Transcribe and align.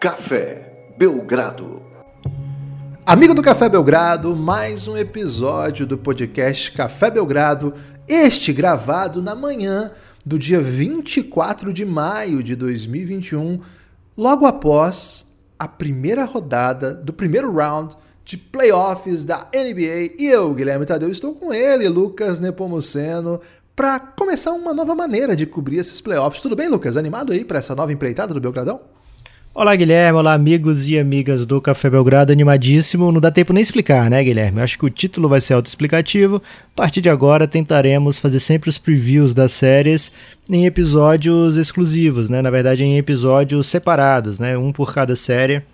Café 0.00 0.94
Belgrado. 0.96 1.82
Amigo 3.04 3.34
do 3.34 3.42
Café 3.42 3.68
Belgrado, 3.68 4.34
mais 4.34 4.88
um 4.88 4.96
episódio 4.96 5.86
do 5.86 5.98
podcast 5.98 6.72
Café 6.72 7.10
Belgrado, 7.10 7.74
este 8.08 8.50
gravado 8.50 9.20
na 9.20 9.34
manhã 9.34 9.90
do 10.24 10.38
dia 10.38 10.58
24 10.58 11.70
de 11.70 11.84
maio 11.84 12.42
de 12.42 12.56
2021, 12.56 13.60
logo 14.16 14.46
após 14.46 15.26
a 15.58 15.68
primeira 15.68 16.24
rodada 16.24 16.94
do 16.94 17.12
primeiro 17.12 17.52
round 17.52 17.94
de 18.24 18.38
playoffs 18.38 19.22
da 19.22 19.50
NBA. 19.52 20.14
E 20.18 20.24
eu, 20.32 20.54
Guilherme 20.54 20.86
Tadeu, 20.86 21.10
estou 21.10 21.34
com 21.34 21.52
ele, 21.52 21.86
Lucas 21.90 22.40
Nepomuceno, 22.40 23.38
para 23.76 24.00
começar 24.00 24.52
uma 24.52 24.72
nova 24.72 24.94
maneira 24.94 25.36
de 25.36 25.44
cobrir 25.44 25.76
esses 25.76 26.00
playoffs. 26.00 26.40
Tudo 26.40 26.56
bem, 26.56 26.70
Lucas? 26.70 26.96
Animado 26.96 27.34
aí 27.34 27.44
para 27.44 27.58
essa 27.58 27.74
nova 27.74 27.92
empreitada 27.92 28.32
do 28.32 28.40
Belgradão? 28.40 28.80
Olá, 29.52 29.74
Guilherme. 29.74 30.16
Olá, 30.16 30.32
amigos 30.32 30.88
e 30.88 30.96
amigas 30.96 31.44
do 31.44 31.60
Café 31.60 31.90
Belgrado. 31.90 32.30
Animadíssimo. 32.30 33.10
Não 33.10 33.20
dá 33.20 33.32
tempo 33.32 33.52
nem 33.52 33.60
explicar, 33.60 34.08
né, 34.08 34.22
Guilherme? 34.22 34.60
Acho 34.60 34.78
que 34.78 34.86
o 34.86 34.90
título 34.90 35.28
vai 35.28 35.40
ser 35.40 35.54
autoexplicativo. 35.54 36.40
A 36.72 36.76
partir 36.76 37.00
de 37.00 37.08
agora, 37.08 37.48
tentaremos 37.48 38.20
fazer 38.20 38.38
sempre 38.38 38.70
os 38.70 38.78
previews 38.78 39.34
das 39.34 39.50
séries 39.50 40.12
em 40.48 40.66
episódios 40.66 41.56
exclusivos, 41.56 42.30
né? 42.30 42.40
Na 42.40 42.48
verdade, 42.48 42.84
em 42.84 42.96
episódios 42.96 43.66
separados, 43.66 44.38
né? 44.38 44.56
Um 44.56 44.70
por 44.72 44.94
cada 44.94 45.16
série 45.16 45.64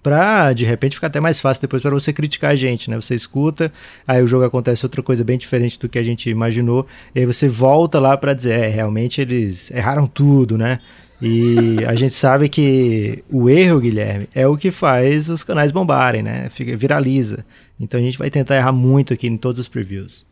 pra 0.00 0.52
de 0.52 0.64
repente 0.64 0.94
ficar 0.94 1.08
até 1.08 1.20
mais 1.20 1.40
fácil 1.40 1.60
depois 1.60 1.82
para 1.82 1.90
você 1.90 2.12
criticar 2.12 2.52
a 2.52 2.56
gente, 2.56 2.88
né? 2.88 2.96
Você 2.96 3.16
escuta, 3.16 3.72
aí 4.06 4.22
o 4.22 4.26
jogo 4.28 4.44
acontece 4.44 4.86
outra 4.86 5.02
coisa 5.02 5.24
bem 5.24 5.36
diferente 5.36 5.78
do 5.78 5.88
que 5.88 5.98
a 5.98 6.02
gente 6.02 6.30
imaginou, 6.30 6.86
e 7.14 7.20
aí 7.20 7.26
você 7.26 7.48
volta 7.48 8.00
lá 8.00 8.16
para 8.16 8.32
dizer, 8.32 8.58
é, 8.58 8.68
realmente 8.68 9.20
eles 9.20 9.70
erraram 9.72 10.06
tudo, 10.06 10.56
né? 10.56 10.78
E 11.22 11.84
a 11.84 11.94
gente 11.94 12.14
sabe 12.14 12.48
que 12.48 13.22
o 13.30 13.48
erro, 13.48 13.78
Guilherme, 13.78 14.28
é 14.34 14.46
o 14.46 14.56
que 14.56 14.72
faz 14.72 15.28
os 15.28 15.44
canais 15.44 15.70
bombarem, 15.70 16.20
né? 16.20 16.48
Fica, 16.50 16.76
viraliza. 16.76 17.46
Então 17.78 18.00
a 18.00 18.02
gente 18.02 18.18
vai 18.18 18.28
tentar 18.28 18.56
errar 18.56 18.72
muito 18.72 19.12
aqui 19.12 19.28
em 19.28 19.36
todos 19.36 19.60
os 19.60 19.68
previews. 19.68 20.26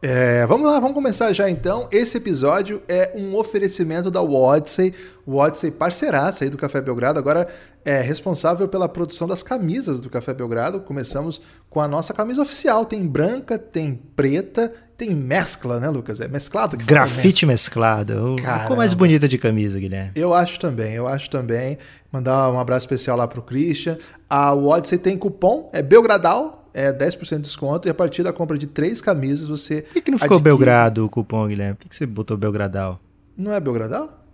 É, 0.00 0.46
vamos 0.46 0.70
lá, 0.70 0.78
vamos 0.78 0.94
começar 0.94 1.32
já 1.32 1.50
então. 1.50 1.88
Esse 1.90 2.18
episódio 2.18 2.80
é 2.86 3.12
um 3.16 3.34
oferecimento 3.34 4.12
da 4.12 4.20
Wodsey, 4.20 4.94
Wodsey 5.26 5.72
parceiraça 5.72 6.44
aí 6.44 6.50
do 6.50 6.56
Café 6.56 6.80
Belgrado, 6.80 7.18
agora 7.18 7.48
é 7.84 8.00
responsável 8.00 8.68
pela 8.68 8.88
produção 8.88 9.26
das 9.26 9.42
camisas 9.42 9.98
do 9.98 10.08
Café 10.08 10.32
Belgrado. 10.32 10.78
Começamos 10.80 11.42
com 11.68 11.80
a 11.80 11.88
nossa 11.88 12.14
camisa 12.14 12.40
oficial, 12.40 12.84
tem 12.84 13.04
branca, 13.04 13.58
tem 13.58 14.00
preta, 14.14 14.72
tem 14.96 15.10
mescla, 15.10 15.80
né, 15.80 15.88
Lucas? 15.88 16.20
É 16.20 16.28
mesclado 16.28 16.76
que 16.76 16.84
Grafite 16.84 17.44
mesclado. 17.44 18.36
Ficou 18.60 18.76
mais 18.76 18.94
bonita 18.94 19.26
de 19.26 19.36
camisa, 19.36 19.80
Guilherme. 19.80 20.12
Eu 20.14 20.32
acho 20.32 20.60
também, 20.60 20.94
eu 20.94 21.08
acho 21.08 21.28
também. 21.28 21.76
Mandar 22.12 22.52
um 22.52 22.60
abraço 22.60 22.86
especial 22.86 23.16
lá 23.16 23.26
pro 23.26 23.42
Christian. 23.42 23.98
A 24.30 24.52
Wodsey 24.52 24.98
tem 24.98 25.18
cupom, 25.18 25.68
é 25.72 25.82
Belgradal, 25.82 26.67
é 26.78 26.92
10% 26.92 27.36
de 27.36 27.42
desconto 27.42 27.88
e 27.88 27.90
a 27.90 27.94
partir 27.94 28.22
da 28.22 28.32
compra 28.32 28.56
de 28.56 28.68
três 28.68 29.02
camisas 29.02 29.48
você. 29.48 29.82
Por 29.82 29.94
que, 29.94 30.00
que 30.02 30.10
não 30.12 30.18
ficou 30.18 30.36
adquire... 30.36 30.56
Belgrado 30.56 31.04
o 31.04 31.08
cupom, 31.08 31.48
Guilherme? 31.48 31.74
Por 31.74 31.82
que, 31.82 31.88
que 31.88 31.96
você 31.96 32.06
botou 32.06 32.36
Belgradal? 32.36 33.00
Não 33.36 33.52
é 33.52 33.58
Belgradal? 33.58 34.24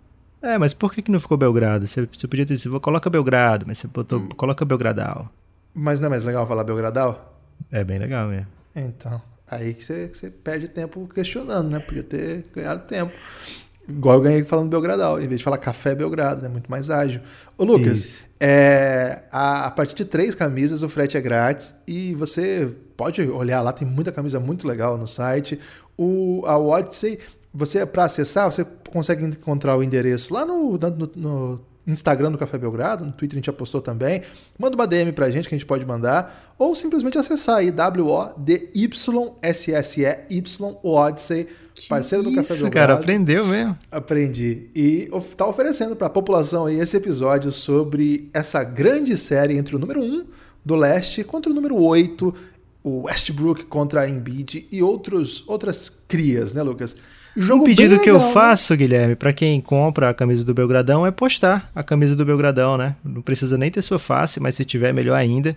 É, 0.41 0.57
mas 0.59 0.73
por 0.73 0.93
que, 0.93 1.01
que 1.01 1.11
não 1.11 1.19
ficou 1.19 1.37
Belgrado? 1.37 1.87
Você, 1.87 2.07
você 2.11 2.27
podia 2.27 2.45
ter 2.45 2.55
dito, 2.55 2.79
coloca 2.79 3.09
Belgrado, 3.09 3.65
mas 3.67 3.79
você 3.79 3.87
botou, 3.87 4.19
hum. 4.19 4.29
coloca 4.29 4.63
Belgradal. 4.63 5.27
Mas 5.73 5.99
não 5.99 6.05
é 6.05 6.09
mais 6.09 6.23
legal 6.23 6.45
falar 6.45 6.63
Belgradal? 6.63 7.41
É 7.71 7.83
bem 7.83 7.97
legal 7.97 8.27
mesmo. 8.27 8.47
Então, 8.75 9.19
aí 9.49 9.73
que 9.73 9.83
você, 9.83 10.07
que 10.07 10.17
você 10.17 10.29
perde 10.29 10.67
tempo 10.67 11.09
questionando, 11.13 11.69
né? 11.69 11.79
Podia 11.79 12.03
ter 12.03 12.45
ganhado 12.53 12.83
tempo. 12.83 13.11
Igual 13.87 14.15
eu 14.15 14.21
ganhei 14.21 14.43
falando 14.43 14.69
Belgradal, 14.69 15.21
em 15.21 15.27
vez 15.27 15.39
de 15.39 15.43
falar 15.43 15.57
café 15.59 15.93
Belgrado, 15.93 16.41
né? 16.41 16.49
Muito 16.49 16.69
mais 16.69 16.89
ágil. 16.89 17.21
Ô, 17.57 17.63
Lucas, 17.63 18.27
é, 18.39 19.21
a, 19.31 19.67
a, 19.67 19.71
partir 19.71 19.95
de 19.95 20.05
três 20.05 20.33
camisas 20.33 20.81
o 20.81 20.89
frete 20.89 21.17
é 21.17 21.21
grátis 21.21 21.75
e 21.87 22.15
você 22.15 22.69
pode 22.97 23.21
olhar 23.21 23.61
lá, 23.61 23.71
tem 23.71 23.87
muita 23.87 24.11
camisa 24.11 24.39
muito 24.39 24.67
legal 24.67 24.97
no 24.97 25.07
site. 25.07 25.59
O, 25.95 26.43
a 26.45 26.57
Odyssey, 26.57 27.19
você 27.53 27.85
para 27.85 28.05
acessar, 28.05 28.51
você 28.51 28.65
consegue 28.89 29.23
encontrar 29.23 29.77
o 29.77 29.83
endereço 29.83 30.33
lá 30.33 30.45
no, 30.45 30.77
no, 30.77 31.11
no 31.15 31.61
Instagram 31.87 32.31
do 32.31 32.37
Café 32.37 32.57
Belgrado, 32.57 33.05
no 33.05 33.11
Twitter 33.11 33.35
a 33.35 33.39
gente 33.39 33.45
já 33.45 33.53
postou 33.53 33.81
também. 33.81 34.21
Manda 34.57 34.75
uma 34.75 34.87
DM 34.87 35.11
pra 35.11 35.29
gente 35.29 35.47
que 35.47 35.55
a 35.55 35.57
gente 35.57 35.67
pode 35.67 35.85
mandar, 35.85 36.53
ou 36.57 36.75
simplesmente 36.75 37.17
acessar 37.17 37.57
aí 37.57 37.71
W-O-D-Y-S-S-E-Y 37.71 38.35
Odyssey 40.83 41.47
parceiro 41.89 42.23
do 42.23 42.33
Café 42.33 42.53
Isso, 42.53 42.69
cara, 42.69 42.93
aprendeu 42.93 43.45
mesmo. 43.45 43.77
Aprendi. 43.91 44.69
E 44.73 45.09
está 45.13 45.45
oferecendo 45.45 45.95
para 45.95 46.07
a 46.07 46.09
população 46.09 46.65
aí 46.67 46.79
esse 46.79 46.95
episódio 46.95 47.51
sobre 47.51 48.29
essa 48.33 48.63
grande 48.63 49.17
série 49.17 49.57
entre 49.57 49.75
o 49.75 49.79
número 49.79 50.01
1 50.01 50.25
do 50.63 50.75
leste 50.75 51.23
contra 51.23 51.51
o 51.51 51.55
número 51.55 51.75
8, 51.75 52.33
o 52.83 53.03
Westbrook 53.03 53.65
contra 53.65 54.01
a 54.01 54.09
Embiid 54.09 54.67
e 54.71 54.81
outros, 54.81 55.43
outras 55.47 55.89
crias, 55.89 56.53
né, 56.53 56.63
Lucas? 56.63 56.95
Jogo 57.35 57.63
um 57.63 57.65
pedido 57.65 57.99
que 57.99 58.09
eu 58.09 58.19
né? 58.19 58.31
faço, 58.31 58.75
Guilherme, 58.75 59.15
para 59.15 59.33
quem 59.33 59.59
compra 59.59 60.09
a 60.09 60.13
camisa 60.13 60.45
do 60.45 60.53
Belgradão 60.53 61.05
é 61.05 61.11
postar 61.11 61.69
a 61.75 61.83
camisa 61.83 62.15
do 62.15 62.25
Belgradão, 62.25 62.77
né? 62.77 62.95
Não 63.03 63.21
precisa 63.21 63.57
nem 63.57 63.69
ter 63.69 63.81
sua 63.81 63.99
face, 63.99 64.39
mas 64.39 64.55
se 64.55 64.63
tiver, 64.63 64.93
melhor 64.93 65.15
ainda. 65.15 65.55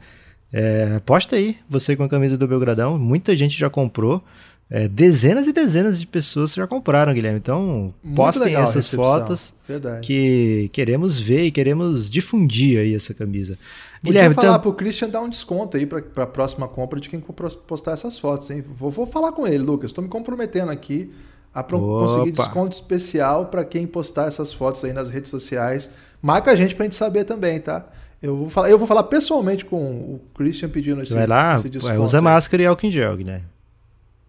É, 0.53 1.01
posta 1.05 1.37
aí, 1.37 1.57
você 1.69 1.95
com 1.95 2.03
a 2.03 2.09
camisa 2.09 2.37
do 2.37 2.49
Belgradão. 2.49 2.99
Muita 2.99 3.37
gente 3.37 3.57
já 3.57 3.71
comprou. 3.71 4.23
É, 4.71 4.87
dezenas 4.87 5.47
e 5.47 5.53
dezenas 5.53 5.99
de 5.99 6.07
pessoas 6.07 6.53
já 6.53 6.67
compraram, 6.67 7.15
Guilherme. 7.15 7.39
Então, 7.39 7.91
Muito 8.03 8.17
postem 8.17 8.55
essas 8.55 8.91
fotos 8.91 9.55
Verdade. 9.67 10.07
que 10.07 10.69
queremos 10.75 11.19
ver 11.19 11.45
e 11.45 11.51
queremos 11.51 12.11
difundir 12.11 12.79
aí 12.79 12.95
essa 12.95 13.15
camisa. 13.15 13.59
Podia 14.03 14.13
Guilherme, 14.13 14.35
falar 14.35 14.49
então... 14.49 14.61
pro 14.61 14.75
Christian 14.75 15.09
dar 15.09 15.23
um 15.23 15.29
desconto 15.29 15.77
aí 15.77 15.87
para 15.87 16.25
a 16.25 16.27
próxima 16.27 16.69
compra 16.69 17.01
de 17.01 17.09
quem 17.09 17.21
postar 17.67 17.93
essas 17.93 18.19
fotos, 18.19 18.51
hein? 18.51 18.63
Vou, 18.77 18.91
vou 18.91 19.07
falar 19.07 19.33
com 19.33 19.47
ele, 19.47 19.59
Lucas. 19.59 19.91
Estou 19.91 20.05
me 20.05 20.11
comprometendo 20.11 20.71
aqui 20.71 21.11
a 21.55 21.63
conseguir 21.63 22.33
desconto 22.33 22.75
especial 22.75 23.47
para 23.47 23.65
quem 23.65 23.87
postar 23.87 24.27
essas 24.27 24.53
fotos 24.53 24.85
aí 24.85 24.93
nas 24.93 25.09
redes 25.09 25.31
sociais. 25.31 25.91
Marca 26.21 26.51
a 26.51 26.57
gente 26.57 26.75
para 26.75 26.85
a 26.85 26.87
gente 26.87 26.97
saber 26.97 27.25
também, 27.25 27.61
tá? 27.61 27.87
Eu 28.21 28.37
vou 28.37 28.49
falar, 28.49 28.71
eu 28.71 28.79
vou 28.79 28.87
falar 28.87 29.05
pessoalmente 29.05 29.65
com 29.65 29.77
o 29.79 30.21
Christian 30.35 30.69
pedindo 30.69 31.01
esse, 31.03 31.15
Vai 31.15 31.27
lá, 31.27 31.55
esse 31.55 31.69
desconto. 31.69 32.03
Usa 32.03 32.21
máscara 32.21 32.63
e 32.63 32.67
álcool 32.67 32.87
em 32.87 32.91
gel, 32.91 33.17
Guilherme. 33.17 33.47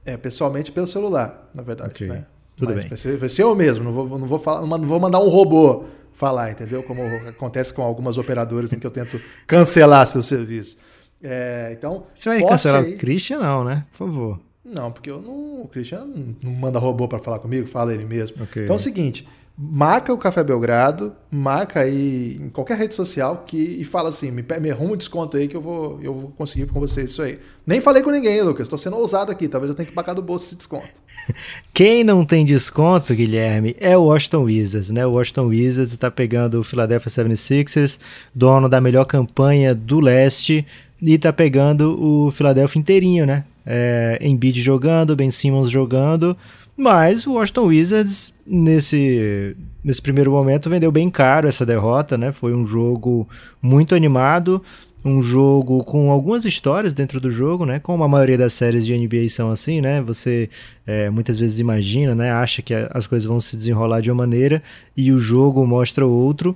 É, 0.05 0.15
pessoalmente 0.15 0.71
pelo 0.71 0.87
celular, 0.87 1.49
na 1.53 1.63
verdade. 1.63 1.91
Okay. 1.91 2.07
Né? 2.07 2.25
Tudo 2.55 2.73
Mas 2.73 2.81
bem. 2.81 2.89
Vai 2.89 2.97
ser, 2.97 3.17
vai 3.17 3.29
ser 3.29 3.43
eu 3.43 3.55
mesmo, 3.55 3.83
não 3.83 3.91
vou, 3.91 4.19
não, 4.19 4.27
vou 4.27 4.37
falar, 4.37 4.65
não 4.65 4.79
vou 4.81 4.99
mandar 4.99 5.19
um 5.19 5.29
robô 5.29 5.85
falar, 6.13 6.51
entendeu? 6.51 6.83
Como 6.83 7.01
acontece 7.27 7.73
com 7.73 7.81
algumas 7.81 8.17
operadoras 8.17 8.71
em 8.73 8.79
que 8.79 8.85
eu 8.85 8.91
tento 8.91 9.19
cancelar 9.47 10.05
seu 10.05 10.21
serviço. 10.21 10.77
É, 11.21 11.71
então, 11.77 12.05
Você 12.13 12.29
vai 12.29 12.43
cancelar 12.43 12.83
aí... 12.83 12.95
o 12.95 12.97
Christian, 12.97 13.39
não, 13.39 13.63
né? 13.63 13.85
Por 13.89 13.97
favor. 13.97 14.39
Não, 14.69 14.91
porque 14.91 15.09
eu 15.09 15.21
não, 15.21 15.61
o 15.61 15.67
Christian 15.67 16.07
não 16.41 16.51
manda 16.51 16.79
robô 16.79 17.07
para 17.07 17.19
falar 17.19 17.39
comigo, 17.39 17.67
fala 17.67 17.93
ele 17.93 18.05
mesmo. 18.05 18.43
Okay. 18.43 18.63
Então 18.63 18.75
é 18.75 18.77
o 18.77 18.81
seguinte, 18.81 19.27
marca 19.57 20.13
o 20.13 20.17
Café 20.17 20.41
Belgrado, 20.41 21.13
marca 21.29 21.81
aí 21.81 22.39
em 22.39 22.49
qualquer 22.49 22.77
rede 22.77 22.95
social 22.95 23.43
que, 23.45 23.57
e 23.57 23.83
fala 23.83 24.07
assim, 24.07 24.31
me, 24.31 24.45
me 24.61 24.71
arruma 24.71 24.93
um 24.93 24.97
desconto 24.97 25.35
aí 25.35 25.47
que 25.47 25.57
eu 25.57 25.61
vou, 25.61 25.99
eu 26.01 26.13
vou 26.13 26.31
conseguir 26.31 26.67
com 26.67 26.79
vocês 26.79 27.11
isso 27.11 27.21
aí. 27.21 27.39
Nem 27.67 27.81
falei 27.81 28.01
com 28.01 28.11
ninguém, 28.11 28.41
Lucas, 28.41 28.63
estou 28.63 28.79
sendo 28.79 28.95
ousado 28.95 29.31
aqui, 29.31 29.49
talvez 29.49 29.69
eu 29.69 29.75
tenha 29.75 29.85
que 29.85 29.91
pagar 29.91 30.13
do 30.13 30.21
bolso 30.21 30.45
esse 30.45 30.55
desconto. 30.55 30.87
Quem 31.73 32.05
não 32.05 32.23
tem 32.23 32.45
desconto, 32.45 33.13
Guilherme, 33.13 33.75
é 33.79 33.97
o 33.97 34.03
Washington 34.03 34.43
Wizards, 34.43 34.89
né? 34.91 35.05
O 35.05 35.11
Washington 35.11 35.47
Wizards 35.47 35.91
está 35.91 36.09
pegando 36.09 36.59
o 36.59 36.63
Philadelphia 36.63 37.11
76ers, 37.11 37.99
dono 38.33 38.69
da 38.69 38.79
melhor 38.79 39.05
campanha 39.05 39.75
do 39.75 39.99
leste, 39.99 40.65
e 41.01 41.13
está 41.13 41.33
pegando 41.33 42.01
o 42.01 42.31
Philadelphia 42.31 42.79
inteirinho, 42.79 43.25
né? 43.25 43.43
É, 43.71 44.17
Embiid 44.19 44.59
jogando, 44.61 45.15
Ben 45.15 45.29
Simmons 45.29 45.69
jogando, 45.69 46.35
mas 46.75 47.27
o 47.27 47.33
Washington 47.33 47.65
Wizards, 47.65 48.33
nesse, 48.47 49.55
nesse 49.83 50.01
primeiro 50.01 50.31
momento, 50.31 50.69
vendeu 50.69 50.91
bem 50.91 51.09
caro 51.09 51.47
essa 51.47 51.65
derrota, 51.65 52.17
né? 52.17 52.31
Foi 52.31 52.55
um 52.55 52.65
jogo 52.65 53.27
muito 53.61 53.93
animado, 53.93 54.63
um 55.03 55.21
jogo 55.21 55.83
com 55.83 56.09
algumas 56.09 56.45
histórias 56.45 56.93
dentro 56.93 57.19
do 57.19 57.29
jogo, 57.29 57.65
né? 57.65 57.79
Como 57.79 58.03
a 58.03 58.07
maioria 58.07 58.37
das 58.37 58.53
séries 58.53 58.85
de 58.85 58.97
NBA 58.97 59.29
são 59.29 59.51
assim, 59.51 59.81
né? 59.81 60.01
Você 60.01 60.49
é, 60.87 61.09
muitas 61.09 61.37
vezes 61.37 61.59
imagina, 61.59 62.15
né? 62.15 62.31
Acha 62.31 62.61
que 62.61 62.73
as 62.73 63.05
coisas 63.05 63.27
vão 63.27 63.39
se 63.39 63.55
desenrolar 63.55 64.01
de 64.01 64.09
uma 64.09 64.17
maneira 64.17 64.63
e 64.95 65.11
o 65.11 65.17
jogo 65.17 65.67
mostra 65.67 66.05
outro. 66.05 66.55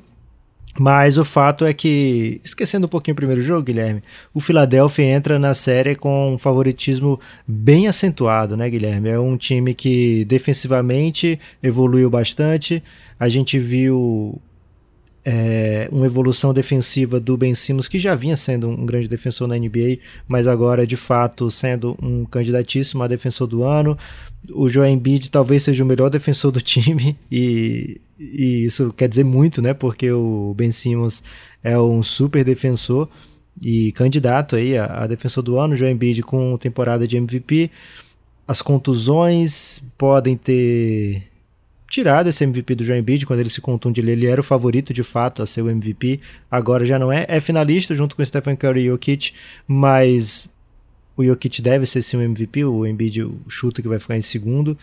Mas 0.79 1.17
o 1.19 1.23
fato 1.23 1.65
é 1.65 1.73
que, 1.73 2.41
esquecendo 2.43 2.87
um 2.87 2.89
pouquinho 2.89 3.13
o 3.13 3.15
primeiro 3.15 3.41
jogo, 3.41 3.63
Guilherme, 3.63 4.01
o 4.33 4.39
Philadelphia 4.39 5.05
entra 5.05 5.37
na 5.37 5.53
série 5.53 5.95
com 5.95 6.33
um 6.33 6.37
favoritismo 6.37 7.19
bem 7.47 7.87
acentuado, 7.87 8.57
né, 8.57 8.69
Guilherme? 8.69 9.09
É 9.09 9.19
um 9.19 9.37
time 9.37 9.75
que 9.75 10.25
defensivamente 10.25 11.39
evoluiu 11.61 12.09
bastante. 12.09 12.81
A 13.19 13.29
gente 13.29 13.59
viu 13.59 14.41
é, 15.25 15.87
uma 15.91 16.05
evolução 16.05 16.53
defensiva 16.53 17.19
do 17.19 17.37
Ben 17.37 17.53
Simmons, 17.53 17.87
que 17.87 17.97
já 17.97 18.13
vinha 18.13 18.35
sendo 18.35 18.67
um 18.67 18.85
grande 18.85 19.07
defensor 19.07 19.47
na 19.47 19.57
NBA, 19.57 19.99
mas 20.27 20.47
agora 20.47 20.85
de 20.85 20.97
fato 20.97 21.49
sendo 21.49 21.97
um 22.01 22.25
candidatíssimo 22.25 23.03
a 23.03 23.07
defensor 23.07 23.47
do 23.47 23.63
ano. 23.63 23.97
O 24.51 24.67
Joel 24.67 24.91
Embiid 24.91 25.31
talvez 25.31 25.63
seja 25.63 25.83
o 25.83 25.87
melhor 25.87 26.09
defensor 26.09 26.51
do 26.51 26.59
time 26.61 27.17
e, 27.31 28.01
e 28.19 28.65
isso 28.65 28.93
quer 28.95 29.07
dizer 29.07 29.23
muito, 29.23 29.61
né? 29.61 29.73
Porque 29.73 30.11
o 30.11 30.53
Ben 30.57 30.71
Simmons 30.71 31.23
é 31.63 31.79
um 31.79 32.03
super 32.03 32.43
defensor 32.43 33.07
e 33.61 33.91
candidato 33.93 34.55
aí 34.55 34.77
a, 34.77 35.03
a 35.03 35.07
defensor 35.07 35.41
do 35.41 35.57
ano. 35.57 35.73
O 35.73 35.75
Joel 35.75 35.91
Embiid 35.91 36.21
com 36.23 36.57
temporada 36.57 37.07
de 37.07 37.15
MVP. 37.15 37.71
As 38.45 38.61
contusões 38.61 39.81
podem 39.97 40.35
ter 40.35 41.23
tirado 41.93 42.27
esse 42.27 42.43
MVP 42.43 42.73
do 42.73 42.83
Joel 42.83 42.97
Embiid 42.97 43.23
quando 43.23 43.39
ele 43.39 43.51
se 43.51 43.61
contunde 43.61 44.01
ele 44.01 44.25
era 44.25 44.41
o 44.41 44.43
favorito 44.43 44.91
de 44.91 45.03
fato 45.03 45.43
a 45.43 45.45
ser 45.45 45.61
o 45.61 45.69
MVP 45.69 46.19
agora 46.49 46.83
já 46.83 46.97
não 46.97 47.11
é. 47.11 47.23
É 47.27 47.39
finalista 47.39 47.93
junto 47.93 48.15
com 48.15 48.25
Stephen 48.25 48.55
Curry 48.55 48.81
e 48.81 48.87
Jokic 48.87 49.33
mas 49.67 50.49
o 51.15 51.23
Jokic 51.23 51.61
deve 51.61 51.85
ser 51.85 52.01
sim 52.01 52.17
o 52.17 52.21
MVP 52.21 52.65
o 52.65 52.83
Embiid 52.87 53.29
chuta 53.47 53.79
que 53.79 53.87
vai 53.87 53.99
ficar 53.99 54.17
em 54.17 54.23
segundo. 54.23 54.75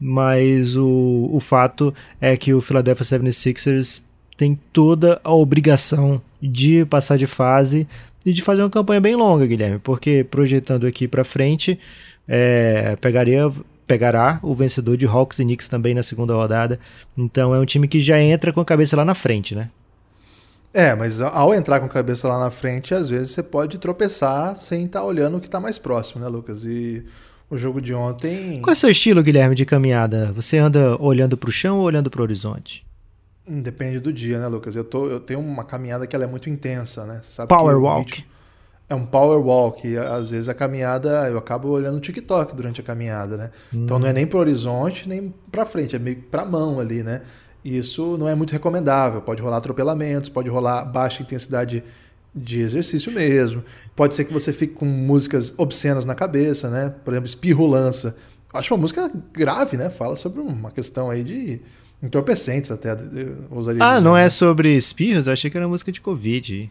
Mas 0.00 0.76
o, 0.76 1.30
o 1.32 1.38
fato 1.38 1.94
é 2.20 2.36
que 2.36 2.52
o 2.52 2.60
Philadelphia 2.60 3.04
76ers 3.04 4.02
tem 4.36 4.58
toda 4.72 5.20
a 5.22 5.32
obrigação 5.32 6.20
de 6.42 6.84
passar 6.86 7.16
de 7.16 7.26
fase 7.26 7.86
e 8.26 8.32
de 8.32 8.42
fazer 8.42 8.62
uma 8.62 8.70
campanha 8.70 9.00
bem 9.00 9.16
longa, 9.16 9.46
Guilherme, 9.46 9.80
porque 9.80 10.24
projetando 10.28 10.86
aqui 10.86 11.08
para 11.08 11.24
frente, 11.24 11.78
é, 12.28 12.96
pegaria 13.00 13.50
pegará 13.88 14.38
o 14.42 14.54
vencedor 14.54 14.96
de 14.96 15.06
Hawks 15.06 15.38
e 15.38 15.44
Knicks 15.44 15.66
também 15.66 15.94
na 15.94 16.02
segunda 16.02 16.34
rodada. 16.34 16.78
Então 17.16 17.54
é 17.54 17.58
um 17.58 17.64
time 17.64 17.88
que 17.88 17.98
já 17.98 18.20
entra 18.20 18.52
com 18.52 18.60
a 18.60 18.64
cabeça 18.64 18.94
lá 18.94 19.04
na 19.04 19.14
frente, 19.14 19.54
né? 19.54 19.70
É, 20.72 20.94
mas 20.94 21.20
ao 21.20 21.54
entrar 21.54 21.80
com 21.80 21.86
a 21.86 21.88
cabeça 21.88 22.28
lá 22.28 22.38
na 22.38 22.50
frente, 22.50 22.94
às 22.94 23.08
vezes 23.08 23.32
você 23.32 23.42
pode 23.42 23.78
tropeçar 23.78 24.54
sem 24.54 24.84
estar 24.84 25.00
tá 25.00 25.04
olhando 25.04 25.38
o 25.38 25.40
que 25.40 25.46
está 25.46 25.58
mais 25.58 25.78
próximo, 25.78 26.22
né, 26.22 26.28
Lucas? 26.28 26.64
E 26.64 27.04
o 27.50 27.56
jogo 27.56 27.80
de 27.80 27.94
ontem. 27.94 28.60
Qual 28.60 28.72
é 28.72 28.76
o 28.76 28.78
seu 28.78 28.90
estilo, 28.90 29.22
Guilherme, 29.22 29.54
de 29.54 29.64
caminhada? 29.64 30.30
Você 30.34 30.58
anda 30.58 31.00
olhando 31.00 31.36
para 31.36 31.48
o 31.48 31.52
chão 31.52 31.78
ou 31.78 31.84
olhando 31.84 32.10
para 32.10 32.20
o 32.20 32.22
horizonte? 32.22 32.86
Depende 33.48 33.98
do 33.98 34.12
dia, 34.12 34.38
né, 34.38 34.46
Lucas? 34.46 34.76
Eu, 34.76 34.84
tô, 34.84 35.06
eu 35.06 35.18
tenho 35.18 35.40
uma 35.40 35.64
caminhada 35.64 36.06
que 36.06 36.14
ela 36.14 36.24
é 36.24 36.28
muito 36.28 36.50
intensa, 36.50 37.06
né? 37.06 37.20
Você 37.22 37.32
sabe 37.32 37.48
Power 37.48 37.78
walk. 37.78 38.12
Ritmo, 38.12 38.30
é 38.88 38.94
um 38.94 39.04
power 39.04 39.38
walk. 39.38 39.96
Às 39.96 40.30
vezes 40.30 40.48
a 40.48 40.54
caminhada, 40.54 41.28
eu 41.28 41.38
acabo 41.38 41.68
olhando 41.68 41.96
o 41.96 42.00
TikTok 42.00 42.56
durante 42.56 42.80
a 42.80 42.84
caminhada, 42.84 43.36
né? 43.36 43.50
Hum. 43.72 43.84
Então 43.84 43.98
não 43.98 44.06
é 44.06 44.12
nem 44.12 44.26
para 44.26 44.38
o 44.38 44.40
horizonte, 44.40 45.08
nem 45.08 45.32
para 45.50 45.66
frente, 45.66 45.94
é 45.94 45.98
meio 45.98 46.22
para 46.30 46.44
mão 46.44 46.80
ali, 46.80 47.02
né? 47.02 47.22
E 47.64 47.76
isso 47.76 48.16
não 48.16 48.28
é 48.28 48.34
muito 48.34 48.52
recomendável. 48.52 49.20
Pode 49.20 49.42
rolar 49.42 49.58
atropelamentos, 49.58 50.30
pode 50.30 50.48
rolar 50.48 50.84
baixa 50.84 51.22
intensidade 51.22 51.82
de 52.34 52.60
exercício 52.60 53.12
mesmo. 53.12 53.62
Pode 53.96 54.14
ser 54.14 54.24
que 54.24 54.32
você 54.32 54.52
fique 54.52 54.74
com 54.74 54.86
músicas 54.86 55.52
obscenas 55.58 56.04
na 56.04 56.14
cabeça, 56.14 56.70
né? 56.70 56.94
Por 57.04 57.12
exemplo, 57.12 57.26
espirrulança. 57.26 58.16
Acho 58.52 58.72
uma 58.72 58.80
música 58.80 59.10
grave, 59.32 59.76
né? 59.76 59.90
Fala 59.90 60.16
sobre 60.16 60.40
uma 60.40 60.70
questão 60.70 61.10
aí 61.10 61.22
de 61.22 61.60
entorpecentes 62.02 62.70
até. 62.70 62.94
ah, 63.82 63.94
dizer. 63.94 64.04
não 64.04 64.16
é 64.16 64.28
sobre 64.28 64.74
espirros? 64.76 65.26
Eu 65.26 65.32
achei 65.32 65.50
que 65.50 65.56
era 65.56 65.68
música 65.68 65.90
de 65.90 66.00
Covid. 66.00 66.70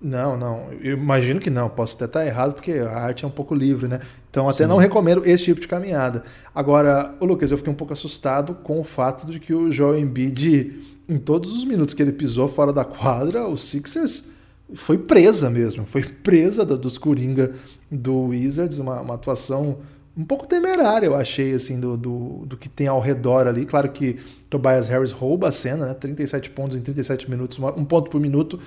Não, 0.00 0.36
não. 0.36 0.72
Eu 0.80 0.96
imagino 0.96 1.40
que 1.40 1.48
não. 1.48 1.68
Posso 1.68 1.96
até 1.96 2.04
estar 2.04 2.26
errado, 2.26 2.54
porque 2.54 2.72
a 2.72 2.98
arte 2.98 3.24
é 3.24 3.28
um 3.28 3.30
pouco 3.30 3.54
livre, 3.54 3.88
né? 3.88 4.00
Então, 4.30 4.48
até 4.48 4.64
Sim. 4.64 4.68
não 4.68 4.76
recomendo 4.76 5.24
esse 5.24 5.44
tipo 5.44 5.60
de 5.60 5.68
caminhada. 5.68 6.22
Agora, 6.54 7.14
o 7.18 7.24
Lucas, 7.24 7.50
eu 7.50 7.56
fiquei 7.56 7.72
um 7.72 7.76
pouco 7.76 7.92
assustado 7.92 8.54
com 8.54 8.78
o 8.78 8.84
fato 8.84 9.26
de 9.26 9.40
que 9.40 9.54
o 9.54 9.72
Joel 9.72 9.98
Embiid, 9.98 10.98
em 11.08 11.18
todos 11.18 11.52
os 11.52 11.64
minutos 11.64 11.94
que 11.94 12.02
ele 12.02 12.12
pisou 12.12 12.46
fora 12.46 12.72
da 12.72 12.84
quadra, 12.84 13.46
o 13.48 13.56
Sixers 13.56 14.28
foi 14.74 14.98
presa 14.98 15.48
mesmo. 15.48 15.86
Foi 15.86 16.02
presa 16.02 16.64
dos 16.64 16.98
Coringa 16.98 17.54
do 17.90 18.26
Wizards. 18.26 18.78
Uma, 18.78 19.00
uma 19.00 19.14
atuação 19.14 19.78
um 20.16 20.24
pouco 20.24 20.46
temerária, 20.46 21.06
eu 21.06 21.14
achei, 21.14 21.52
assim, 21.52 21.78
do, 21.78 21.94
do, 21.94 22.46
do, 22.46 22.56
que 22.56 22.70
tem 22.70 22.86
ao 22.86 23.00
redor 23.00 23.46
ali. 23.46 23.66
Claro 23.66 23.90
que 23.90 24.18
Tobias 24.48 24.88
Harris 24.88 25.10
rouba 25.10 25.48
a 25.48 25.52
cena, 25.52 25.86
né? 25.86 25.94
37 25.94 26.50
pontos 26.50 26.76
em 26.76 26.80
37 26.80 27.28
minutos, 27.28 27.58
um 27.58 27.84
ponto 27.84 28.10
por 28.10 28.18
minuto. 28.18 28.58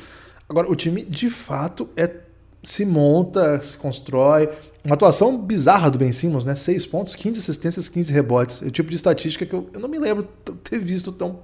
Agora, 0.49 0.69
o 0.69 0.75
time 0.75 1.05
de 1.05 1.29
fato 1.29 1.87
é 1.95 2.09
se 2.63 2.85
monta, 2.85 3.61
se 3.61 3.77
constrói. 3.77 4.49
Uma 4.83 4.95
atuação 4.95 5.37
bizarra 5.37 5.91
do 5.91 5.97
Ben 5.97 6.11
Simmons, 6.11 6.45
né? 6.45 6.55
6 6.55 6.85
pontos, 6.85 7.15
15 7.15 7.39
assistências, 7.39 7.87
15 7.89 8.11
rebotes. 8.11 8.63
É 8.63 8.67
o 8.67 8.71
tipo 8.71 8.89
de 8.89 8.95
estatística 8.95 9.45
que 9.45 9.53
eu, 9.53 9.69
eu 9.73 9.79
não 9.79 9.89
me 9.89 9.99
lembro 9.99 10.27
ter 10.63 10.79
visto 10.79 11.11
tão. 11.11 11.39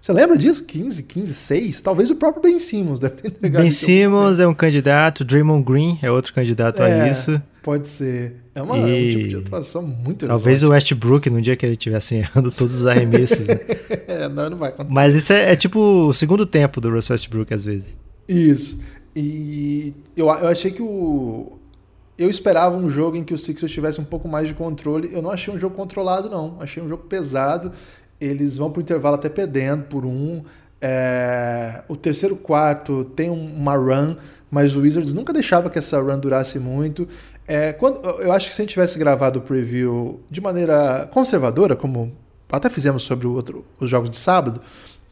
Você 0.00 0.12
lembra 0.12 0.38
disso? 0.38 0.64
15, 0.64 1.02
15, 1.02 1.34
6? 1.34 1.80
Talvez 1.80 2.10
o 2.10 2.16
próprio 2.16 2.42
Ben 2.42 2.58
Simmons 2.58 3.00
deve 3.00 3.16
ter 3.16 3.28
entregado. 3.28 3.62
Ben 3.62 3.70
Simmons 3.70 4.38
é 4.38 4.46
um 4.46 4.54
candidato, 4.54 5.24
Draymond 5.24 5.64
Green 5.64 5.98
é 6.00 6.10
outro 6.10 6.32
candidato 6.32 6.82
é, 6.82 7.02
a 7.02 7.10
isso. 7.10 7.42
Pode 7.62 7.88
ser. 7.88 8.36
É, 8.54 8.62
uma, 8.62 8.78
e... 8.78 8.80
um 8.80 9.18
tipo 9.18 9.28
de 9.28 9.36
atuação 9.36 9.82
muito 9.82 10.26
Talvez 10.26 10.58
exótica. 10.58 10.68
o 10.68 10.70
Westbrook, 10.70 11.30
no 11.30 11.42
dia 11.42 11.56
que 11.56 11.66
ele 11.66 11.72
estivesse 11.72 12.14
errando 12.22 12.50
todos 12.50 12.76
os 12.76 12.86
arremessos. 12.86 13.48
Né? 13.48 13.58
é, 14.06 14.28
não, 14.28 14.50
não 14.50 14.56
vai 14.56 14.68
acontecer. 14.68 14.94
Mas 14.94 15.14
isso 15.14 15.32
é, 15.32 15.52
é, 15.52 15.56
tipo 15.56 15.80
o 15.80 16.12
segundo 16.12 16.46
tempo 16.46 16.80
do 16.80 16.88
Russell 16.88 17.14
Westbrook, 17.14 17.52
às 17.52 17.64
vezes. 17.64 18.05
Isso. 18.28 18.82
E 19.14 19.94
eu, 20.16 20.26
eu 20.26 20.48
achei 20.48 20.70
que 20.70 20.82
o. 20.82 21.58
Eu 22.18 22.30
esperava 22.30 22.76
um 22.76 22.88
jogo 22.88 23.16
em 23.16 23.24
que 23.24 23.34
o 23.34 23.38
Sixers 23.38 23.70
tivesse 23.70 24.00
um 24.00 24.04
pouco 24.04 24.28
mais 24.28 24.48
de 24.48 24.54
controle. 24.54 25.10
Eu 25.12 25.20
não 25.20 25.30
achei 25.30 25.52
um 25.52 25.58
jogo 25.58 25.74
controlado, 25.74 26.30
não. 26.30 26.56
Achei 26.60 26.82
um 26.82 26.88
jogo 26.88 27.04
pesado. 27.04 27.72
Eles 28.20 28.56
vão 28.56 28.70
para 28.70 28.80
o 28.80 28.82
intervalo 28.82 29.16
até 29.16 29.28
perdendo 29.28 29.84
por 29.84 30.04
um. 30.04 30.42
É... 30.80 31.82
O 31.88 31.96
terceiro 31.96 32.36
quarto 32.36 33.04
tem 33.16 33.30
uma 33.30 33.76
run, 33.76 34.16
mas 34.50 34.74
o 34.74 34.80
Wizards 34.80 35.12
nunca 35.12 35.32
deixava 35.32 35.68
que 35.68 35.78
essa 35.78 36.00
run 36.00 36.18
durasse 36.18 36.58
muito. 36.58 37.06
É, 37.46 37.72
quando, 37.72 38.04
eu 38.20 38.32
acho 38.32 38.48
que 38.48 38.54
se 38.54 38.60
a 38.60 38.64
gente 38.64 38.72
tivesse 38.72 38.98
gravado 38.98 39.38
o 39.38 39.42
preview 39.42 40.20
de 40.28 40.40
maneira 40.40 41.08
conservadora, 41.12 41.76
como 41.76 42.12
até 42.50 42.68
fizemos 42.68 43.04
sobre 43.04 43.26
outro, 43.26 43.64
os 43.78 43.88
jogos 43.88 44.10
de 44.10 44.18
sábado, 44.18 44.60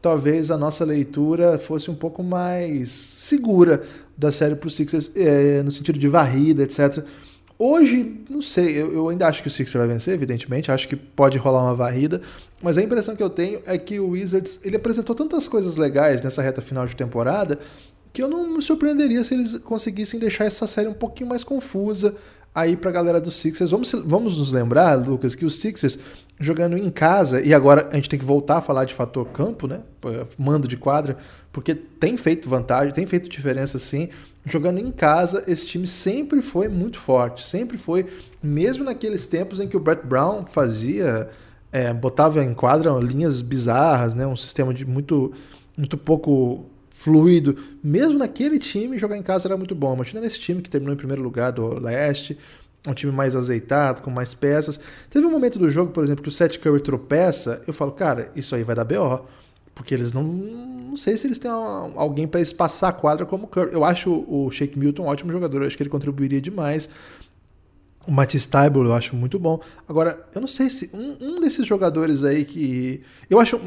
talvez 0.04 0.50
a 0.50 0.58
nossa 0.58 0.84
leitura 0.84 1.58
fosse 1.58 1.90
um 1.90 1.94
pouco 1.94 2.22
mais 2.22 2.90
segura 2.90 3.82
da 4.14 4.30
série 4.30 4.54
para 4.54 4.66
os 4.66 4.76
Sixers, 4.76 5.10
é, 5.16 5.62
no 5.62 5.70
sentido 5.70 5.98
de 5.98 6.06
varrida, 6.08 6.62
etc. 6.62 7.02
Hoje, 7.58 8.22
não 8.28 8.42
sei, 8.42 8.82
eu, 8.82 8.92
eu, 8.92 9.08
ainda 9.08 9.26
acho 9.26 9.40
que 9.40 9.48
o 9.48 9.50
Sixers 9.50 9.78
vai 9.78 9.88
vencer, 9.94 10.12
evidentemente, 10.12 10.70
acho 10.70 10.86
que 10.88 10.94
pode 10.94 11.38
rolar 11.38 11.62
uma 11.62 11.74
varrida, 11.74 12.20
mas 12.62 12.76
a 12.76 12.82
impressão 12.82 13.16
que 13.16 13.22
eu 13.22 13.30
tenho 13.30 13.62
é 13.64 13.78
que 13.78 13.98
o 13.98 14.10
Wizards 14.10 14.60
ele 14.62 14.76
apresentou 14.76 15.16
tantas 15.16 15.48
coisas 15.48 15.78
legais 15.78 16.20
nessa 16.20 16.42
reta 16.42 16.60
final 16.60 16.84
de 16.84 16.94
temporada 16.94 17.58
que 18.12 18.22
eu 18.22 18.28
não 18.28 18.46
me 18.56 18.62
surpreenderia 18.62 19.24
se 19.24 19.32
eles 19.32 19.58
conseguissem 19.58 20.20
deixar 20.20 20.44
essa 20.44 20.66
série 20.66 20.86
um 20.86 20.92
pouquinho 20.92 21.30
mais 21.30 21.42
confusa 21.42 22.14
aí 22.54 22.76
para 22.76 22.90
a 22.90 22.92
galera 22.92 23.20
dos 23.20 23.34
Sixers. 23.36 23.70
Vamos, 23.70 23.92
vamos 24.06 24.38
nos 24.38 24.52
lembrar, 24.52 24.94
Lucas, 24.94 25.34
que 25.34 25.44
os 25.44 25.56
Sixers 25.56 25.98
jogando 26.38 26.76
em 26.76 26.90
casa, 26.90 27.40
e 27.40 27.54
agora 27.54 27.88
a 27.92 27.96
gente 27.96 28.08
tem 28.08 28.18
que 28.18 28.24
voltar 28.24 28.58
a 28.58 28.62
falar 28.62 28.84
de 28.84 28.94
fator 28.94 29.26
campo, 29.28 29.66
né? 29.66 29.80
Mando 30.36 30.66
de 30.66 30.76
quadra, 30.76 31.16
porque 31.52 31.74
tem 31.74 32.16
feito 32.16 32.48
vantagem, 32.48 32.92
tem 32.92 33.06
feito 33.06 33.28
diferença 33.28 33.78
sim. 33.78 34.08
Jogando 34.44 34.78
em 34.78 34.90
casa, 34.90 35.44
esse 35.46 35.64
time 35.64 35.86
sempre 35.86 36.42
foi 36.42 36.68
muito 36.68 36.98
forte, 36.98 37.46
sempre 37.46 37.78
foi, 37.78 38.06
mesmo 38.42 38.84
naqueles 38.84 39.26
tempos 39.26 39.60
em 39.60 39.68
que 39.68 39.76
o 39.76 39.80
Brett 39.80 40.06
Brown 40.06 40.44
fazia, 40.44 41.30
é, 41.72 41.94
botava 41.94 42.44
em 42.44 42.52
quadra 42.52 42.90
linhas 43.00 43.40
bizarras, 43.40 44.14
né? 44.14 44.26
Um 44.26 44.36
sistema 44.36 44.74
de 44.74 44.84
muito, 44.84 45.32
muito 45.76 45.96
pouco 45.96 46.66
fluido. 47.04 47.56
Mesmo 47.82 48.18
naquele 48.18 48.58
time, 48.58 48.96
jogar 48.96 49.18
em 49.18 49.22
casa 49.22 49.46
era 49.46 49.56
muito 49.58 49.74
bom. 49.74 49.94
Imagina 49.94 50.22
nesse 50.22 50.40
time 50.40 50.62
que 50.62 50.70
terminou 50.70 50.94
em 50.94 50.96
primeiro 50.96 51.22
lugar 51.22 51.52
do 51.52 51.78
leste, 51.78 52.38
um 52.88 52.94
time 52.94 53.12
mais 53.12 53.36
azeitado, 53.36 54.00
com 54.00 54.10
mais 54.10 54.32
peças. 54.32 54.80
Teve 55.10 55.26
um 55.26 55.30
momento 55.30 55.58
do 55.58 55.70
jogo, 55.70 55.92
por 55.92 56.02
exemplo, 56.02 56.22
que 56.22 56.28
o 56.30 56.32
Seth 56.32 56.58
Curry 56.58 56.80
tropeça, 56.80 57.62
eu 57.66 57.74
falo, 57.74 57.92
cara, 57.92 58.32
isso 58.34 58.54
aí 58.54 58.62
vai 58.62 58.74
dar 58.74 58.84
BO. 58.84 59.26
Porque 59.74 59.92
eles 59.94 60.12
não. 60.12 60.22
Não 60.22 60.96
sei 60.96 61.16
se 61.16 61.26
eles 61.26 61.40
têm 61.40 61.50
alguém 61.50 62.28
para 62.28 62.40
espaçar 62.40 62.90
a 62.90 62.92
quadra 62.92 63.26
como 63.26 63.44
o 63.44 63.48
Curry. 63.48 63.72
Eu 63.72 63.84
acho 63.84 64.24
o 64.28 64.48
Shake 64.50 64.78
Milton 64.78 65.02
um 65.02 65.06
ótimo 65.06 65.32
jogador, 65.32 65.60
eu 65.60 65.66
acho 65.66 65.76
que 65.76 65.82
ele 65.82 65.90
contribuiria 65.90 66.40
demais. 66.40 66.88
O 68.06 68.12
Matisse 68.12 68.48
Tybalt 68.48 68.86
eu 68.86 68.94
acho 68.94 69.16
muito 69.16 69.36
bom. 69.36 69.60
Agora, 69.88 70.24
eu 70.32 70.40
não 70.40 70.46
sei 70.46 70.70
se. 70.70 70.90
Um, 70.94 71.16
um 71.20 71.40
desses 71.40 71.66
jogadores 71.66 72.22
aí 72.22 72.44
que. 72.44 73.02
Eu 73.28 73.40
acho 73.40 73.60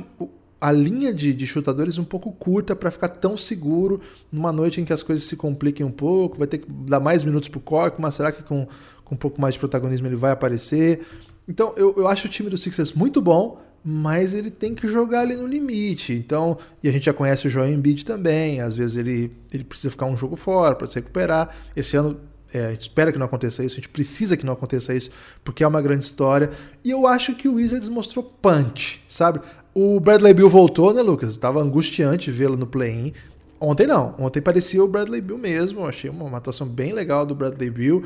a 0.59 0.71
linha 0.71 1.13
de, 1.13 1.33
de 1.33 1.45
chutadores 1.45 1.97
um 1.97 2.03
pouco 2.03 2.31
curta 2.31 2.75
para 2.75 2.89
ficar 2.89 3.09
tão 3.09 3.37
seguro 3.37 4.01
numa 4.31 4.51
noite 4.51 4.81
em 4.81 4.85
que 4.85 4.93
as 4.93 5.03
coisas 5.03 5.25
se 5.25 5.35
compliquem 5.35 5.85
um 5.85 5.91
pouco. 5.91 6.37
Vai 6.37 6.47
ter 6.47 6.59
que 6.59 6.67
dar 6.69 6.99
mais 6.99 7.23
minutos 7.23 7.49
pro 7.49 7.59
Cork, 7.59 8.01
mas 8.01 8.15
será 8.15 8.31
que 8.31 8.41
com 8.43 8.67
com 9.07 9.15
um 9.15 9.17
pouco 9.17 9.39
mais 9.39 9.53
de 9.53 9.59
protagonismo 9.59 10.05
ele 10.05 10.17
vai 10.17 10.31
aparecer. 10.31 11.05
Então 11.47 11.73
eu, 11.77 11.93
eu 11.95 12.07
acho 12.07 12.27
o 12.27 12.29
time 12.29 12.49
do 12.49 12.57
Sixers 12.57 12.91
muito 12.91 13.21
bom, 13.21 13.61
mas 13.83 14.33
ele 14.33 14.51
tem 14.51 14.75
que 14.75 14.85
jogar 14.87 15.21
ali 15.21 15.35
no 15.35 15.47
limite. 15.47 16.11
Então, 16.11 16.57
e 16.83 16.89
a 16.89 16.91
gente 16.91 17.05
já 17.05 17.13
conhece 17.13 17.47
o 17.47 17.49
Joel 17.49 17.71
Embiid 17.71 18.05
também, 18.05 18.59
às 18.59 18.75
vezes 18.75 18.97
ele, 18.97 19.31
ele 19.53 19.63
precisa 19.63 19.89
ficar 19.89 20.07
um 20.07 20.17
jogo 20.17 20.35
fora 20.35 20.75
para 20.75 20.87
se 20.87 20.95
recuperar. 20.95 21.55
Esse 21.73 21.95
ano 21.95 22.19
é, 22.53 22.65
a 22.65 22.71
gente 22.71 22.81
espera 22.81 23.13
que 23.13 23.17
não 23.17 23.25
aconteça 23.25 23.63
isso, 23.63 23.75
a 23.75 23.77
gente 23.77 23.89
precisa 23.89 24.35
que 24.35 24.45
não 24.45 24.53
aconteça 24.53 24.93
isso, 24.93 25.11
porque 25.43 25.63
é 25.63 25.67
uma 25.67 25.81
grande 25.81 26.03
história. 26.03 26.51
E 26.83 26.91
eu 26.91 27.07
acho 27.07 27.33
que 27.33 27.47
o 27.47 27.55
Wizards 27.55 27.87
mostrou 27.87 28.25
punch, 28.25 29.01
sabe? 29.07 29.39
O 29.79 29.99
Bradley 29.99 30.33
Bill 30.33 30.49
voltou, 30.49 30.91
né, 30.91 31.03
Lucas? 31.03 31.37
Tava 31.37 31.61
angustiante 31.61 32.31
vê-lo 32.31 32.57
no 32.57 32.65
play-in. 32.65 33.13
Ontem 33.61 33.85
não. 33.85 34.15
Ontem 34.17 34.41
parecia 34.41 34.83
o 34.83 34.87
Bradley 34.87 35.21
Bill 35.21 35.37
mesmo. 35.37 35.81
Eu 35.81 35.85
achei 35.85 36.09
uma, 36.09 36.25
uma 36.25 36.39
atuação 36.39 36.65
bem 36.65 36.93
legal 36.93 37.27
do 37.27 37.35
Bradley 37.35 37.69
Bill. 37.69 38.03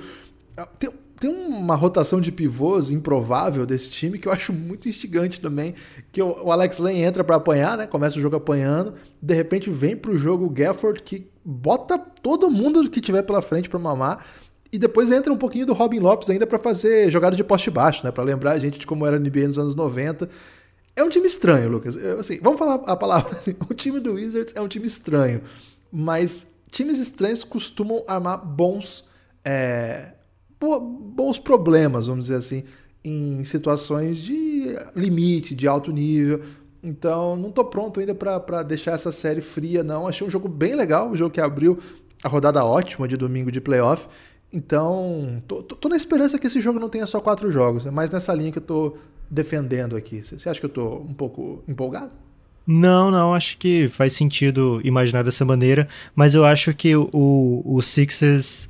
Ah, 0.58 0.66
tem, 0.66 0.90
tem 1.18 1.30
uma 1.30 1.76
rotação 1.76 2.20
de 2.20 2.30
pivôs 2.30 2.92
improvável 2.92 3.66
desse 3.66 3.90
time 3.90 4.20
que 4.20 4.28
eu 4.28 4.34
acho 4.34 4.52
muito 4.52 4.90
instigante 4.90 5.40
também. 5.40 5.74
Que 6.12 6.22
o, 6.22 6.44
o 6.44 6.52
Alex 6.52 6.78
Lane 6.78 7.04
entra 7.04 7.24
para 7.24 7.38
apanhar, 7.38 7.78
né? 7.78 7.88
Começa 7.88 8.20
o 8.20 8.22
jogo 8.22 8.36
apanhando. 8.36 8.96
De 9.22 9.34
repente 9.34 9.70
vem 9.70 9.96
pro 9.96 10.18
jogo 10.18 10.44
o 10.44 10.50
Gafford 10.50 11.02
que 11.02 11.26
bota 11.42 11.98
todo 11.98 12.52
mundo 12.52 12.90
que 12.90 13.00
tiver 13.00 13.22
pela 13.22 13.42
frente 13.42 13.70
para 13.70 13.80
mamar. 13.80 14.26
E 14.74 14.78
depois 14.78 15.10
entra 15.10 15.32
um 15.32 15.38
pouquinho 15.38 15.66
do 15.66 15.74
Robin 15.74 16.00
Lopes 16.00 16.30
ainda 16.30 16.46
para 16.46 16.60
fazer 16.60 17.10
jogada 17.10 17.34
de 17.34 17.46
poste 17.46 17.72
baixo, 17.72 18.06
né? 18.06 18.12
Para 18.12 18.26
lembrar 18.26 18.52
a 18.52 18.60
gente 18.60 18.78
de 18.78 18.86
como 18.86 19.08
era 19.08 19.16
a 19.16 19.20
NBA 19.20 19.48
nos 19.48 19.58
anos 19.58 19.74
90. 19.74 20.28
É 20.96 21.04
um 21.04 21.10
time 21.10 21.28
estranho, 21.28 21.70
Lucas. 21.70 21.98
Assim, 21.98 22.40
vamos 22.42 22.60
falar 22.60 22.76
a 22.86 22.96
palavra. 22.96 23.38
o 23.70 23.74
time 23.74 24.00
do 24.00 24.14
Wizards 24.14 24.54
é 24.56 24.62
um 24.62 24.68
time 24.68 24.86
estranho. 24.86 25.42
Mas 25.92 26.54
times 26.70 27.00
estranhos 27.00 27.44
costumam 27.44 28.04
armar 28.08 28.46
bons. 28.46 29.06
É, 29.44 30.14
bons 30.60 31.40
problemas, 31.40 32.08
vamos 32.08 32.26
dizer 32.26 32.36
assim, 32.36 32.64
em 33.04 33.44
situações 33.44 34.20
de 34.20 34.76
limite, 34.96 35.56
de 35.56 35.68
alto 35.68 35.92
nível. 35.92 36.42
Então, 36.84 37.36
não 37.36 37.50
estou 37.50 37.66
pronto 37.66 38.00
ainda 38.00 38.14
para 38.14 38.64
deixar 38.64 38.94
essa 38.94 39.12
série 39.12 39.42
fria, 39.42 39.84
não. 39.84 40.08
Achei 40.08 40.26
um 40.26 40.30
jogo 40.30 40.48
bem 40.48 40.76
legal, 40.76 41.10
o 41.10 41.18
jogo 41.18 41.34
que 41.34 41.42
abriu 41.42 41.80
a 42.24 42.30
rodada 42.30 42.64
ótima 42.64 43.08
de 43.08 43.18
domingo 43.18 43.52
de 43.52 43.62
playoff. 43.62 44.08
Então, 44.54 45.42
tô, 45.48 45.64
tô, 45.64 45.88
na 45.88 45.96
esperança 45.96 46.38
que 46.38 46.48
esse 46.48 46.60
jogo 46.60 46.80
não 46.80 46.90
tenha 46.90 47.06
só 47.06 47.20
quatro 47.22 47.52
jogos. 47.52 47.86
É 47.86 47.92
mais 47.92 48.12
nessa 48.12 48.34
linha 48.34 48.52
que 48.52 48.58
eu 48.58 48.64
tô 48.64 48.98
defendendo 49.30 49.96
aqui. 49.96 50.24
Você 50.24 50.50
acha 50.50 50.60
que 50.60 50.66
eu 50.66 50.70
tô 50.70 50.98
um 50.98 51.14
pouco 51.14 51.64
empolgado? 51.68 52.12
Não, 52.68 53.10
não, 53.10 53.34
acho 53.34 53.58
que 53.58 53.88
faz 53.88 54.14
sentido 54.14 54.80
imaginar 54.84 55.24
dessa 55.24 55.44
maneira, 55.44 55.88
mas 56.16 56.36
eu 56.36 56.46
acho 56.46 56.74
que 56.74 56.96
o, 56.96 57.10
o 57.66 57.82
Sixers 57.82 58.70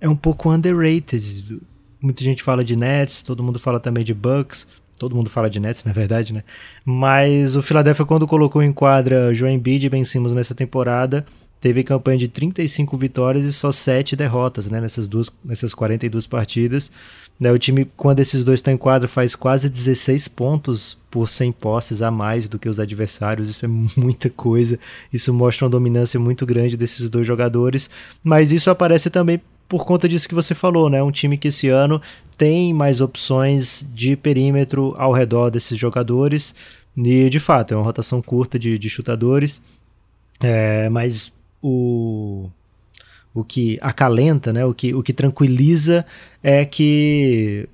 é 0.00 0.08
um 0.08 0.16
pouco 0.16 0.50
underrated. 0.50 1.60
Muita 2.00 2.22
gente 2.22 2.42
fala 2.42 2.62
de 2.62 2.76
Nets, 2.76 3.22
todo 3.22 3.42
mundo 3.42 3.58
fala 3.58 3.80
também 3.80 4.04
de 4.04 4.12
Bucks, 4.12 4.68
todo 4.98 5.16
mundo 5.16 5.30
fala 5.30 5.48
de 5.48 5.58
Nets, 5.58 5.84
na 5.84 5.92
verdade, 5.92 6.32
né? 6.32 6.44
Mas 6.84 7.56
o 7.56 7.62
Philadelphia, 7.62 8.04
quando 8.04 8.26
colocou 8.26 8.62
em 8.62 8.72
quadra 8.72 9.32
João 9.32 9.50
Embiid 9.50 9.86
e 9.86 9.90
Ben 9.90 10.04
Simmons 10.04 10.34
nessa 10.34 10.54
temporada, 10.54 11.24
teve 11.60 11.84
campanha 11.84 12.18
de 12.18 12.28
35 12.28 12.96
vitórias 12.96 13.44
e 13.44 13.52
só 13.52 13.70
7 13.70 14.16
derrotas, 14.16 14.66
né? 14.66 14.80
Nessas, 14.80 15.06
duas, 15.06 15.30
nessas 15.44 15.74
42 15.74 16.26
partidas. 16.26 16.90
Né, 17.38 17.50
o 17.50 17.58
time, 17.58 17.90
quando 17.96 18.20
esses 18.20 18.44
dois 18.44 18.58
estão 18.58 18.74
em 18.74 18.76
quadra, 18.76 19.08
faz 19.08 19.34
quase 19.34 19.68
16 19.70 20.28
pontos 20.28 20.98
por 21.10 21.26
100 21.26 21.52
posses 21.52 22.02
a 22.02 22.10
mais 22.10 22.48
do 22.48 22.58
que 22.58 22.68
os 22.68 22.78
adversários. 22.78 23.48
Isso 23.48 23.64
é 23.64 23.68
muita 23.68 24.28
coisa. 24.28 24.78
Isso 25.12 25.32
mostra 25.32 25.64
uma 25.64 25.70
dominância 25.70 26.20
muito 26.20 26.44
grande 26.44 26.76
desses 26.76 27.08
dois 27.08 27.26
jogadores. 27.26 27.88
Mas 28.22 28.52
isso 28.52 28.70
aparece 28.70 29.08
também 29.08 29.40
por 29.66 29.84
conta 29.84 30.08
disso 30.08 30.28
que 30.28 30.34
você 30.34 30.54
falou, 30.54 30.90
né? 30.90 31.02
Um 31.02 31.12
time 31.12 31.38
que 31.38 31.48
esse 31.48 31.68
ano 31.68 32.02
tem 32.36 32.74
mais 32.74 33.00
opções 33.00 33.86
de 33.94 34.16
perímetro 34.16 34.94
ao 34.98 35.12
redor 35.12 35.50
desses 35.50 35.78
jogadores. 35.78 36.54
E 36.96 37.30
de 37.30 37.38
fato, 37.38 37.72
é 37.72 37.76
uma 37.76 37.84
rotação 37.84 38.20
curta 38.20 38.58
de, 38.58 38.78
de 38.78 38.90
chutadores. 38.90 39.62
É, 40.42 40.88
mas 40.90 41.32
o, 41.62 42.48
o 43.34 43.44
que 43.44 43.78
acalenta, 43.80 44.52
né? 44.52 44.64
o, 44.64 44.74
que, 44.74 44.94
o 44.94 45.02
que 45.02 45.12
tranquiliza 45.12 46.04
é 46.42 46.64
que 46.64 47.68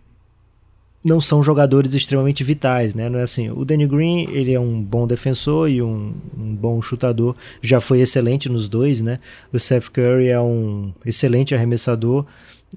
não 1.07 1.21
são 1.21 1.41
jogadores 1.41 1.95
extremamente 1.95 2.43
vitais, 2.43 2.93
né? 2.93 3.09
Não 3.09 3.21
é 3.21 3.23
assim. 3.23 3.49
O 3.51 3.65
Danny 3.65 3.87
Green 3.87 4.29
ele 4.33 4.53
é 4.53 4.59
um 4.59 4.83
bom 4.83 5.07
defensor 5.07 5.71
e 5.71 5.81
um, 5.81 6.13
um, 6.37 6.55
bom 6.55 6.83
chutador, 6.83 7.37
já 7.63 7.81
foi 7.81 8.01
excelente 8.01 8.49
nos 8.49 8.69
dois, 8.69 9.01
né? 9.01 9.21
O 9.53 9.59
Seth 9.59 9.89
Curry 9.89 10.29
é 10.29 10.41
um 10.41 10.93
excelente 11.05 11.55
arremessador. 11.55 12.27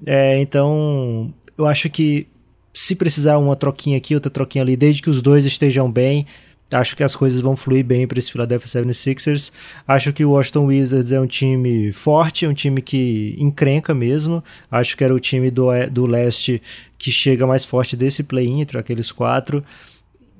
É, 0.06 0.40
então 0.40 1.34
eu 1.58 1.66
acho 1.66 1.90
que 1.90 2.28
se 2.72 2.94
precisar 2.94 3.36
uma 3.38 3.56
troquinha 3.56 3.96
aqui, 3.96 4.14
outra 4.14 4.30
troquinha 4.30 4.62
ali, 4.62 4.76
desde 4.76 5.02
que 5.02 5.10
os 5.10 5.20
dois 5.20 5.44
estejam 5.44 5.90
bem, 5.90 6.24
Acho 6.70 6.96
que 6.96 7.02
as 7.02 7.16
coisas 7.16 7.40
vão 7.40 7.56
fluir 7.56 7.84
bem 7.84 8.06
para 8.06 8.18
esse 8.18 8.30
Philadelphia 8.30 8.82
76ers. 8.82 9.50
Acho 9.86 10.12
que 10.12 10.24
o 10.24 10.30
Washington 10.30 10.66
Wizards 10.66 11.10
é 11.10 11.20
um 11.20 11.26
time 11.26 11.92
forte, 11.92 12.44
é 12.44 12.48
um 12.48 12.54
time 12.54 12.80
que 12.80 13.34
encrenca 13.38 13.92
mesmo. 13.92 14.42
Acho 14.70 14.96
que 14.96 15.02
era 15.02 15.14
o 15.14 15.18
time 15.18 15.50
do, 15.50 15.66
do 15.90 16.06
leste 16.06 16.62
que 16.96 17.10
chega 17.10 17.46
mais 17.46 17.64
forte 17.64 17.96
desse 17.96 18.22
play-in 18.22 18.60
entre 18.60 18.78
aqueles 18.78 19.10
quatro. 19.10 19.64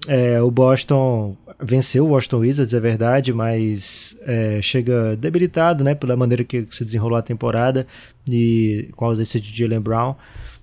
É, 0.09 0.41
o 0.41 0.51
Boston 0.51 1.37
venceu 1.61 2.07
o 2.07 2.11
Washington 2.11 2.39
Wizards, 2.39 2.73
é 2.73 2.81
verdade, 2.81 3.33
mas 3.33 4.17
é, 4.23 4.61
chega 4.63 5.17
debilitado 5.17 5.85
né, 5.85 5.95
pela 5.95 6.17
maneira 6.17 6.43
que 6.43 6.67
se 6.71 6.85
desenrolou 6.85 7.19
a 7.19 7.23
temporada 7.23 7.87
e 8.29 8.89
com 8.97 9.05
a 9.05 9.09
ausência 9.09 9.39
de 9.39 9.57
Jalen 9.57 9.81
Brown. 9.81 10.15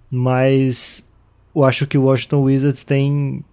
Mas 0.09 1.05
eu 1.55 1.63
acho 1.63 1.85
que 1.85 1.97
o 1.97 2.03
Washington 2.03 2.41
Wizards 2.43 2.83
tem 2.83 3.43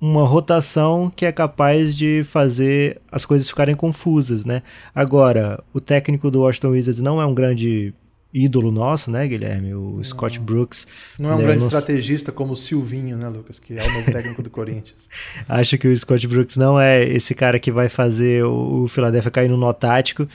uma 0.00 0.24
rotação 0.24 1.10
que 1.14 1.26
é 1.26 1.32
capaz 1.32 1.96
de 1.96 2.22
fazer 2.24 3.00
as 3.10 3.24
coisas 3.24 3.48
ficarem 3.48 3.74
confusas, 3.74 4.44
né? 4.44 4.62
Agora, 4.94 5.62
o 5.72 5.80
técnico 5.80 6.30
do 6.30 6.40
Washington 6.40 6.70
Wizards 6.70 7.00
não 7.00 7.20
é 7.20 7.26
um 7.26 7.34
grande 7.34 7.92
ídolo 8.32 8.70
nosso, 8.70 9.10
né, 9.10 9.26
Guilherme? 9.26 9.74
O 9.74 9.96
não. 9.96 10.04
Scott 10.04 10.38
Brooks. 10.38 10.86
Não 11.18 11.30
é 11.30 11.34
um 11.34 11.38
né, 11.38 11.44
grande 11.44 11.64
estrategista 11.64 12.30
como 12.30 12.52
o 12.52 12.56
Silvinho, 12.56 13.16
né, 13.16 13.28
Lucas? 13.28 13.58
Que 13.58 13.78
é 13.78 13.82
o 13.82 13.92
novo 13.92 14.12
técnico 14.12 14.42
do 14.42 14.50
Corinthians. 14.50 15.08
Acho 15.48 15.76
que 15.78 15.88
o 15.88 15.96
Scott 15.96 16.26
Brooks 16.28 16.56
não 16.56 16.78
é 16.78 17.04
esse 17.04 17.34
cara 17.34 17.58
que 17.58 17.72
vai 17.72 17.88
fazer 17.88 18.44
o 18.44 18.86
Philadelphia 18.86 19.30
cair 19.30 19.48
no 19.48 19.56
nó 19.56 19.72
tático. 19.72 20.28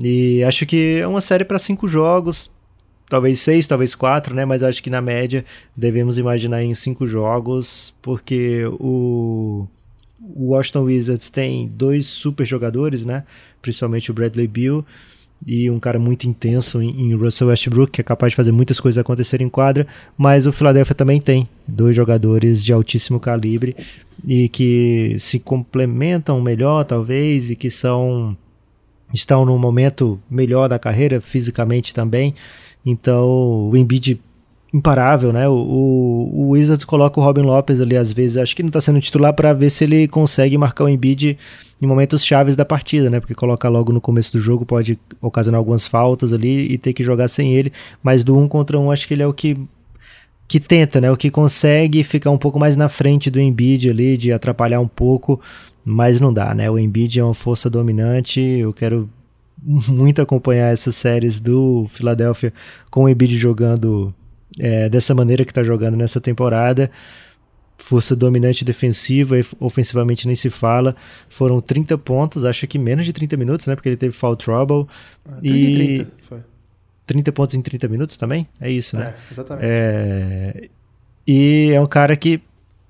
E 0.00 0.44
acho 0.44 0.64
que 0.64 1.00
é 1.00 1.06
uma 1.08 1.20
série 1.20 1.44
para 1.44 1.58
cinco 1.58 1.88
jogos 1.88 2.48
talvez 3.08 3.40
seis, 3.40 3.66
talvez 3.66 3.94
quatro, 3.94 4.34
né? 4.34 4.44
Mas 4.44 4.62
acho 4.62 4.82
que 4.82 4.90
na 4.90 5.00
média 5.00 5.44
devemos 5.76 6.18
imaginar 6.18 6.62
em 6.62 6.74
cinco 6.74 7.06
jogos, 7.06 7.94
porque 8.02 8.64
o, 8.78 9.66
o 10.20 10.50
Washington 10.50 10.82
Wizards 10.82 11.30
tem 11.30 11.68
dois 11.68 12.06
super 12.06 12.46
jogadores, 12.46 13.04
né? 13.04 13.24
Principalmente 13.60 14.10
o 14.10 14.14
Bradley 14.14 14.46
Beal 14.46 14.84
e 15.46 15.70
um 15.70 15.78
cara 15.78 15.98
muito 15.98 16.28
intenso 16.28 16.82
em, 16.82 17.14
Russell 17.14 17.48
Westbrook, 17.48 17.92
que 17.92 18.00
é 18.00 18.04
capaz 18.04 18.32
de 18.32 18.36
fazer 18.36 18.52
muitas 18.52 18.80
coisas 18.80 18.98
acontecerem 18.98 19.46
em 19.46 19.50
quadra, 19.50 19.86
mas 20.16 20.46
o 20.46 20.52
Philadelphia 20.52 20.94
também 20.94 21.20
tem 21.20 21.48
dois 21.66 21.94
jogadores 21.94 22.64
de 22.64 22.72
altíssimo 22.72 23.20
calibre 23.20 23.76
e 24.26 24.48
que 24.48 25.16
se 25.18 25.38
complementam 25.38 26.40
melhor, 26.40 26.84
talvez, 26.84 27.50
e 27.50 27.56
que 27.56 27.70
são 27.70 28.36
estão 29.12 29.44
num 29.44 29.58
momento 29.58 30.20
melhor 30.30 30.68
da 30.68 30.78
carreira 30.78 31.20
fisicamente 31.20 31.94
também. 31.94 32.34
Então, 32.90 33.68
o 33.70 33.76
Embiid 33.76 34.18
imparável, 34.72 35.32
né? 35.32 35.48
O, 35.48 35.52
o, 35.52 36.30
o 36.34 36.48
Wizards 36.50 36.84
coloca 36.84 37.20
o 37.20 37.22
Robin 37.22 37.42
Lopes 37.42 37.80
ali 37.80 37.96
às 37.96 38.12
vezes, 38.12 38.36
acho 38.36 38.54
que 38.54 38.62
não 38.62 38.68
está 38.68 38.80
sendo 38.80 39.00
titular 39.00 39.32
para 39.32 39.52
ver 39.52 39.70
se 39.70 39.84
ele 39.84 40.06
consegue 40.08 40.56
marcar 40.58 40.84
o 40.84 40.88
Embiid 40.88 41.38
em 41.80 41.86
momentos 41.86 42.24
chaves 42.24 42.56
da 42.56 42.64
partida, 42.64 43.08
né? 43.08 43.20
Porque 43.20 43.34
colocar 43.34 43.68
logo 43.68 43.92
no 43.92 44.00
começo 44.00 44.32
do 44.32 44.38
jogo 44.38 44.66
pode 44.66 44.98
ocasionar 45.20 45.58
algumas 45.58 45.86
faltas 45.86 46.32
ali 46.32 46.72
e 46.72 46.78
ter 46.78 46.92
que 46.92 47.04
jogar 47.04 47.28
sem 47.28 47.54
ele, 47.54 47.72
mas 48.02 48.24
do 48.24 48.36
um 48.36 48.48
contra 48.48 48.78
um 48.78 48.90
acho 48.90 49.06
que 49.06 49.14
ele 49.14 49.22
é 49.22 49.26
o 49.26 49.32
que 49.32 49.56
que 50.46 50.58
tenta, 50.58 50.98
né? 50.98 51.10
O 51.10 51.16
que 51.16 51.30
consegue 51.30 52.02
ficar 52.02 52.30
um 52.30 52.38
pouco 52.38 52.58
mais 52.58 52.74
na 52.74 52.88
frente 52.88 53.30
do 53.30 53.38
Embiid 53.38 53.90
ali, 53.90 54.16
de 54.16 54.32
atrapalhar 54.32 54.80
um 54.80 54.88
pouco, 54.88 55.38
mas 55.84 56.20
não 56.20 56.32
dá, 56.32 56.54
né? 56.54 56.70
O 56.70 56.78
Embiid 56.78 57.20
é 57.20 57.24
uma 57.24 57.34
força 57.34 57.68
dominante, 57.68 58.40
eu 58.40 58.72
quero 58.72 59.10
muito 59.62 60.22
acompanhar 60.22 60.72
essas 60.72 60.94
séries 60.94 61.40
do 61.40 61.86
Philadelphia 61.88 62.52
com 62.90 63.04
o 63.04 63.08
Embiid 63.08 63.36
jogando 63.36 64.14
é, 64.58 64.88
dessa 64.88 65.14
maneira 65.14 65.44
que 65.44 65.50
está 65.50 65.62
jogando 65.62 65.96
nessa 65.96 66.20
temporada. 66.20 66.90
Força 67.76 68.16
dominante 68.16 68.64
defensiva, 68.64 69.36
ofensivamente 69.60 70.26
nem 70.26 70.34
se 70.34 70.50
fala. 70.50 70.96
Foram 71.28 71.60
30 71.60 71.96
pontos, 71.98 72.44
acho 72.44 72.66
que 72.66 72.78
menos 72.78 73.06
de 73.06 73.12
30 73.12 73.36
minutos, 73.36 73.66
né? 73.66 73.76
Porque 73.76 73.88
ele 73.88 73.96
teve 73.96 74.12
foul 74.12 74.36
trouble. 74.36 74.86
30 75.40 75.46
e 75.46 75.74
30, 75.74 76.12
foi. 76.20 76.38
30 77.06 77.32
pontos 77.32 77.54
em 77.54 77.62
30 77.62 77.88
minutos 77.88 78.16
também? 78.16 78.48
É 78.60 78.70
isso, 78.70 78.96
né? 78.96 79.14
É, 79.14 79.32
exatamente. 79.32 79.66
É... 79.66 80.68
E 81.26 81.70
é 81.72 81.80
um 81.80 81.86
cara 81.86 82.16
que 82.16 82.40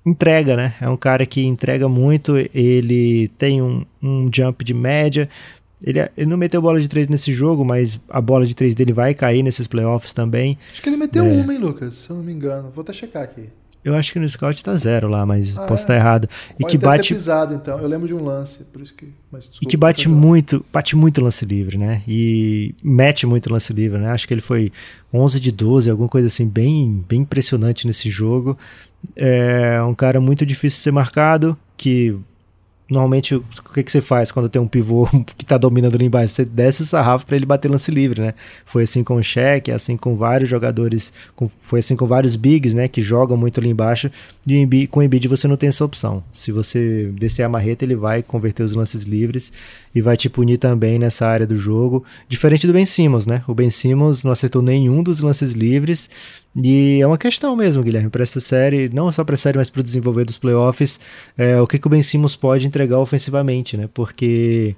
entrega, 0.05 0.55
né? 0.55 0.73
É 0.81 0.89
um 0.89 0.97
cara 0.97 1.25
que 1.25 1.45
entrega 1.45 1.87
muito. 1.87 2.35
Ele 2.53 3.29
tem 3.37 3.61
um, 3.61 3.85
um 4.01 4.29
jump 4.33 4.63
de 4.63 4.73
média, 4.73 5.29
ele, 5.81 5.99
ele 6.17 6.29
não 6.29 6.37
meteu 6.37 6.61
bola 6.61 6.79
de 6.79 6.87
três 6.87 7.07
nesse 7.07 7.31
jogo, 7.31 7.63
mas 7.63 7.99
a 8.09 8.19
bola 8.19 8.45
de 8.45 8.53
três 8.53 8.75
dele 8.75 8.93
vai 8.93 9.13
cair 9.13 9.43
nesses 9.43 9.67
playoffs 9.67 10.13
também. 10.13 10.57
Acho 10.71 10.81
que 10.81 10.89
ele 10.89 10.97
meteu 10.97 11.25
é. 11.25 11.31
uma, 11.31 11.53
hein, 11.53 11.59
Lucas? 11.59 11.95
Se 11.95 12.09
eu 12.09 12.17
não 12.17 12.23
me 12.23 12.33
engano. 12.33 12.71
Vou 12.73 12.81
até 12.81 12.93
checar 12.93 13.23
aqui. 13.23 13.49
Eu 13.83 13.95
acho 13.95 14.11
que 14.11 14.19
no 14.19 14.27
scout 14.27 14.61
tá 14.61 14.75
zero 14.75 15.07
lá, 15.07 15.25
mas 15.25 15.57
ah, 15.57 15.65
posso 15.65 15.83
estar 15.83 15.93
é? 15.93 15.97
tá 15.97 16.03
errado. 16.03 16.29
E 16.59 16.63
Pode 16.63 16.71
que 16.71 16.77
bate 16.77 17.13
pisado, 17.13 17.53
então. 17.53 17.79
Eu 17.79 17.87
lembro 17.87 18.07
de 18.09 18.13
um 18.13 18.21
lance, 18.21 18.65
por 18.65 18.81
isso 18.81 18.93
que. 18.93 19.07
Mas, 19.31 19.45
desculpa, 19.45 19.63
e 19.63 19.67
que 19.67 19.77
bate 19.77 20.09
muito, 20.09 20.65
bate 20.71 20.97
muito 20.97 21.21
lance 21.21 21.45
livre, 21.45 21.77
né? 21.77 22.03
E 22.05 22.75
mete 22.83 23.25
muito 23.25 23.51
lance 23.51 23.71
livre, 23.71 23.97
né? 23.97 24.09
Acho 24.09 24.27
que 24.27 24.33
ele 24.33 24.41
foi 24.41 24.71
11 25.13 25.39
de 25.39 25.51
12, 25.51 25.89
alguma 25.89 26.09
coisa 26.09 26.27
assim 26.27 26.45
bem, 26.45 27.03
bem 27.07 27.21
impressionante 27.21 27.87
nesse 27.87 28.09
jogo. 28.09 28.57
É 29.15 29.81
um 29.81 29.95
cara 29.95 30.19
muito 30.19 30.45
difícil 30.45 30.79
de 30.79 30.83
ser 30.83 30.91
marcado, 30.91 31.57
que 31.77 32.17
normalmente 32.89 33.35
o 33.35 33.43
que, 33.73 33.83
que 33.83 33.91
você 33.91 34.01
faz 34.01 34.31
quando 34.31 34.49
tem 34.49 34.61
um 34.61 34.67
pivô 34.67 35.07
que 35.37 35.43
está 35.43 35.57
dominando 35.57 35.95
ali 35.95 36.05
embaixo? 36.05 36.33
Você 36.33 36.45
desce 36.45 36.81
o 36.81 36.85
sarrafo 36.85 37.25
para 37.25 37.35
ele 37.35 37.45
bater 37.45 37.69
lance 37.69 37.91
livre, 37.91 38.21
né? 38.21 38.33
Foi 38.65 38.83
assim 38.83 39.03
com 39.03 39.15
o 39.15 39.23
Shaq, 39.23 39.71
assim 39.71 39.95
com 39.95 40.15
vários 40.15 40.49
jogadores, 40.49 41.13
com, 41.35 41.47
foi 41.47 41.79
assim 41.79 41.95
com 41.95 42.05
vários 42.05 42.35
bigs, 42.35 42.73
né, 42.73 42.87
que 42.87 43.01
jogam 43.01 43.37
muito 43.37 43.59
ali 43.59 43.69
embaixo. 43.69 44.09
E 44.47 44.87
com 44.87 44.99
o 44.99 45.03
Embiid 45.03 45.27
você 45.27 45.47
não 45.47 45.55
tem 45.55 45.69
essa 45.69 45.85
opção. 45.85 46.23
Se 46.31 46.51
você 46.51 47.11
descer 47.17 47.43
a 47.43 47.49
marreta, 47.49 47.85
ele 47.85 47.95
vai 47.95 48.23
converter 48.23 48.63
os 48.63 48.73
lances 48.73 49.03
livres 49.03 49.51
e 49.99 50.01
vai 50.01 50.15
te 50.15 50.29
punir 50.29 50.57
também 50.57 50.97
nessa 50.97 51.27
área 51.27 51.45
do 51.45 51.55
jogo. 51.55 52.03
Diferente 52.27 52.65
do 52.65 52.73
Ben 52.73 52.85
Simmons, 52.85 53.27
né? 53.27 53.43
O 53.47 53.53
Ben 53.53 53.69
Simmons 53.69 54.23
não 54.23 54.31
acertou 54.31 54.61
nenhum 54.61 55.03
dos 55.03 55.19
lances 55.19 55.51
livres. 55.51 56.09
E 56.55 56.99
é 57.01 57.05
uma 57.05 57.17
questão 57.17 57.55
mesmo, 57.55 57.83
Guilherme, 57.83 58.09
para 58.09 58.23
essa 58.23 58.39
série, 58.39 58.89
não 58.89 59.11
só 59.11 59.23
para 59.23 59.35
a 59.35 59.37
série, 59.37 59.57
mas 59.57 59.69
para 59.69 59.81
o 59.81 59.83
desenvolver 59.83 60.23
dos 60.23 60.37
playoffs, 60.37 60.99
é, 61.37 61.59
o 61.61 61.67
que, 61.67 61.77
que 61.77 61.85
o 61.85 61.89
Ben 61.89 62.01
Simmons 62.01 62.35
pode 62.35 62.65
entregar 62.65 62.97
ofensivamente, 62.99 63.75
né? 63.75 63.89
Porque, 63.93 64.75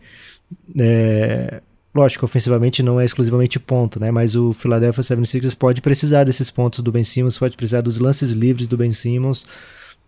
é, 0.78 1.62
lógico, 1.94 2.26
ofensivamente 2.26 2.82
não 2.82 3.00
é 3.00 3.06
exclusivamente 3.06 3.60
ponto, 3.60 4.00
né? 4.00 4.10
Mas 4.10 4.36
o 4.36 4.54
Philadelphia 4.54 5.04
76ers 5.04 5.56
pode 5.56 5.82
precisar 5.82 6.24
desses 6.24 6.50
pontos 6.50 6.80
do 6.80 6.92
Ben 6.92 7.04
Simmons, 7.04 7.38
pode 7.38 7.56
precisar 7.56 7.82
dos 7.82 8.00
lances 8.00 8.32
livres 8.32 8.66
do 8.66 8.76
Ben 8.76 8.92
Simmons, 8.92 9.46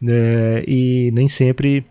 é, 0.06 0.64
e 0.68 1.12
nem 1.14 1.28
sempre 1.28 1.86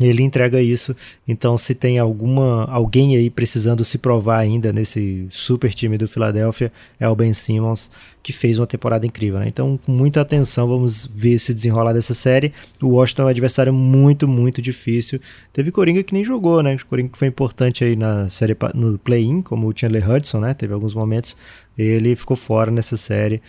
ele 0.00 0.22
entrega 0.22 0.60
isso. 0.60 0.96
Então, 1.28 1.58
se 1.58 1.74
tem 1.74 1.98
alguma 1.98 2.64
alguém 2.64 3.14
aí 3.16 3.28
precisando 3.28 3.84
se 3.84 3.98
provar 3.98 4.38
ainda 4.38 4.72
nesse 4.72 5.26
super 5.28 5.72
time 5.74 5.98
do 5.98 6.08
Philadelphia, 6.08 6.72
é 6.98 7.06
o 7.08 7.14
Ben 7.14 7.32
Simmons, 7.34 7.90
que 8.22 8.32
fez 8.32 8.58
uma 8.58 8.66
temporada 8.66 9.06
incrível. 9.06 9.38
Né? 9.38 9.48
Então, 9.48 9.78
com 9.84 9.92
muita 9.92 10.22
atenção, 10.22 10.66
vamos 10.66 11.06
ver 11.14 11.38
se 11.38 11.52
desenrolar 11.52 11.92
dessa 11.92 12.14
série. 12.14 12.52
O 12.80 12.88
Washington 12.88 13.22
é 13.22 13.24
um 13.26 13.28
adversário 13.28 13.72
muito, 13.72 14.26
muito 14.26 14.62
difícil. 14.62 15.20
Teve 15.52 15.70
Coringa 15.70 16.02
que 16.02 16.14
nem 16.14 16.24
jogou, 16.24 16.62
né? 16.62 16.76
Coringa 16.88 17.10
que 17.10 17.18
foi 17.18 17.28
importante 17.28 17.84
aí 17.84 17.94
na 17.94 18.30
série 18.30 18.56
no 18.74 18.98
play-in, 18.98 19.42
como 19.42 19.68
o 19.68 19.72
Chandler 19.76 20.08
Hudson, 20.08 20.40
né? 20.40 20.54
Teve 20.54 20.72
alguns 20.72 20.94
momentos. 20.94 21.36
Ele 21.76 22.16
ficou 22.16 22.36
fora 22.36 22.70
nessa 22.70 22.96
série. 22.96 23.42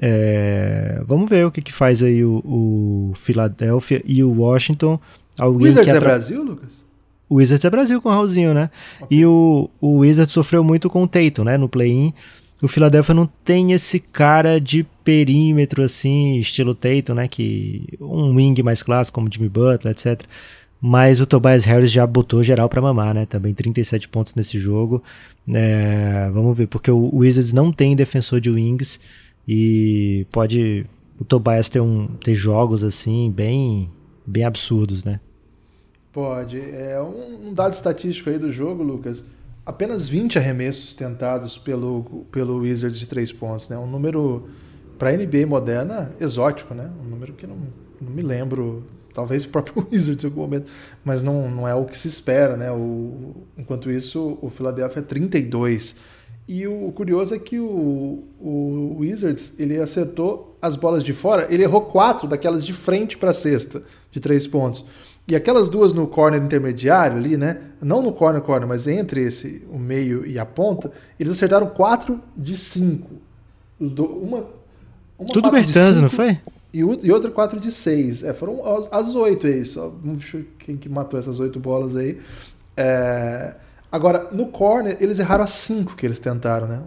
É, 0.00 1.00
vamos 1.06 1.30
ver 1.30 1.46
o 1.46 1.50
que, 1.50 1.62
que 1.62 1.72
faz 1.72 2.02
aí 2.02 2.24
o, 2.24 2.42
o 2.44 3.12
Philadelphia 3.14 4.02
e 4.04 4.24
o 4.24 4.32
Washington. 4.40 4.98
Alguém 5.38 5.68
Wizards 5.68 5.92
é 5.92 6.00
Brasil, 6.00 6.42
Lucas? 6.42 6.70
O 7.28 7.36
Wizards 7.36 7.64
é 7.64 7.70
Brasil 7.70 8.00
com 8.00 8.08
o 8.08 8.12
Raulzinho, 8.12 8.54
né? 8.54 8.70
Okay. 9.00 9.18
E 9.18 9.26
o, 9.26 9.68
o 9.80 9.98
Wizards 9.98 10.32
sofreu 10.32 10.62
muito 10.62 10.88
com 10.88 11.02
o 11.02 11.08
Tatum, 11.08 11.44
né? 11.44 11.56
No 11.56 11.68
play-in. 11.68 12.12
O 12.62 12.68
Philadelphia 12.68 13.14
não 13.14 13.26
tem 13.44 13.72
esse 13.72 13.98
cara 13.98 14.60
de 14.60 14.84
perímetro, 15.04 15.82
assim, 15.82 16.38
estilo 16.38 16.74
Tatum, 16.74 17.14
né? 17.14 17.28
Que 17.28 17.86
um 18.00 18.34
wing 18.34 18.62
mais 18.62 18.82
clássico, 18.82 19.16
como 19.16 19.28
Jimmy 19.30 19.48
Butler, 19.48 19.92
etc. 19.92 20.22
Mas 20.80 21.20
o 21.20 21.26
Tobias 21.26 21.64
Harris 21.64 21.90
já 21.90 22.06
botou 22.06 22.42
geral 22.42 22.68
para 22.68 22.80
mamar, 22.80 23.14
né? 23.14 23.26
Também 23.26 23.52
37 23.52 24.08
pontos 24.08 24.34
nesse 24.34 24.58
jogo. 24.58 25.02
É, 25.52 26.30
vamos 26.32 26.56
ver, 26.56 26.66
porque 26.66 26.90
o 26.90 27.16
Wizards 27.16 27.52
não 27.52 27.72
tem 27.72 27.96
defensor 27.96 28.40
de 28.40 28.50
wings 28.50 29.00
e 29.46 30.26
pode 30.30 30.86
o 31.18 31.24
Tobias 31.24 31.68
ter, 31.68 31.80
um, 31.80 32.06
ter 32.22 32.34
jogos 32.34 32.84
assim 32.84 33.30
bem, 33.30 33.88
bem 34.26 34.44
absurdos, 34.44 35.04
né? 35.04 35.20
Pode. 36.12 36.58
É 36.58 37.00
um, 37.00 37.52
dado 37.52 37.74
estatístico 37.74 38.30
aí 38.30 38.38
do 38.38 38.50
jogo, 38.50 38.82
Lucas. 38.82 39.22
Apenas 39.64 40.08
20 40.08 40.38
arremessos 40.38 40.94
tentados 40.94 41.58
pelo, 41.58 42.26
pelo 42.32 42.58
Wizards 42.58 42.98
de 42.98 43.06
três 43.06 43.30
pontos, 43.30 43.68
né? 43.68 43.76
Um 43.76 43.86
número 43.86 44.48
para 44.98 45.12
NBA 45.12 45.46
moderna 45.46 46.12
exótico, 46.18 46.74
né? 46.74 46.90
Um 47.04 47.08
número 47.08 47.34
que 47.34 47.46
não, 47.46 47.56
não 48.00 48.10
me 48.10 48.22
lembro, 48.22 48.84
talvez 49.12 49.44
o 49.44 49.48
próprio 49.48 49.86
Wizards 49.92 50.24
em 50.24 50.26
algum 50.26 50.40
momento, 50.40 50.70
mas 51.04 51.22
não, 51.22 51.50
não 51.50 51.68
é 51.68 51.74
o 51.74 51.84
que 51.84 51.98
se 51.98 52.08
espera, 52.08 52.56
né? 52.56 52.70
O, 52.72 53.34
enquanto 53.58 53.90
isso, 53.90 54.38
o 54.40 54.48
Philadelphia 54.48 55.00
é 55.00 55.02
32. 55.02 55.96
E 56.48 56.66
o 56.66 56.92
curioso 56.92 57.34
é 57.34 57.38
que 57.38 57.58
o, 57.58 58.22
o 58.40 58.96
Wizards 59.00 59.58
ele 59.58 59.78
acertou 59.78 60.56
as 60.62 60.76
bolas 60.76 61.02
de 61.02 61.12
fora, 61.12 61.46
ele 61.50 61.64
errou 61.64 61.82
quatro 61.82 62.28
daquelas 62.28 62.64
de 62.64 62.72
frente 62.72 63.18
para 63.18 63.32
a 63.32 63.34
cesta 63.34 63.82
de 64.12 64.20
três 64.20 64.46
pontos. 64.46 64.84
E 65.28 65.34
aquelas 65.34 65.68
duas 65.68 65.92
no 65.92 66.06
corner 66.06 66.40
intermediário 66.40 67.16
ali, 67.16 67.36
né? 67.36 67.58
Não 67.82 68.00
no 68.00 68.12
corner 68.12 68.40
corner, 68.40 68.68
mas 68.68 68.86
entre 68.86 69.22
esse 69.22 69.66
o 69.72 69.78
meio 69.78 70.24
e 70.24 70.38
a 70.38 70.46
ponta, 70.46 70.92
eles 71.18 71.32
acertaram 71.32 71.66
4 71.66 72.20
de 72.36 72.56
5. 72.56 73.10
Os 73.80 73.90
do, 73.90 74.04
uma, 74.04 74.46
uma 75.18 75.26
Tudo 75.32 75.50
Bertans, 75.50 76.00
não 76.00 76.08
foi? 76.08 76.38
E, 76.72 76.78
e 76.78 77.10
outra 77.10 77.28
4 77.28 77.58
de 77.58 77.72
6. 77.72 78.22
É, 78.22 78.32
foram 78.32 78.60
as 78.92 79.16
oito 79.16 79.48
aí. 79.48 79.64
Só, 79.64 79.92
quem 80.60 80.76
que 80.76 80.88
matou 80.88 81.18
essas 81.18 81.40
oito 81.40 81.58
bolas 81.58 81.96
aí. 81.96 82.20
É, 82.76 83.56
Agora, 83.90 84.28
no 84.32 84.46
corner, 84.46 84.96
eles 85.00 85.18
erraram 85.18 85.44
as 85.44 85.50
cinco 85.50 85.94
que 85.94 86.04
eles 86.04 86.18
tentaram, 86.18 86.66
né? 86.66 86.82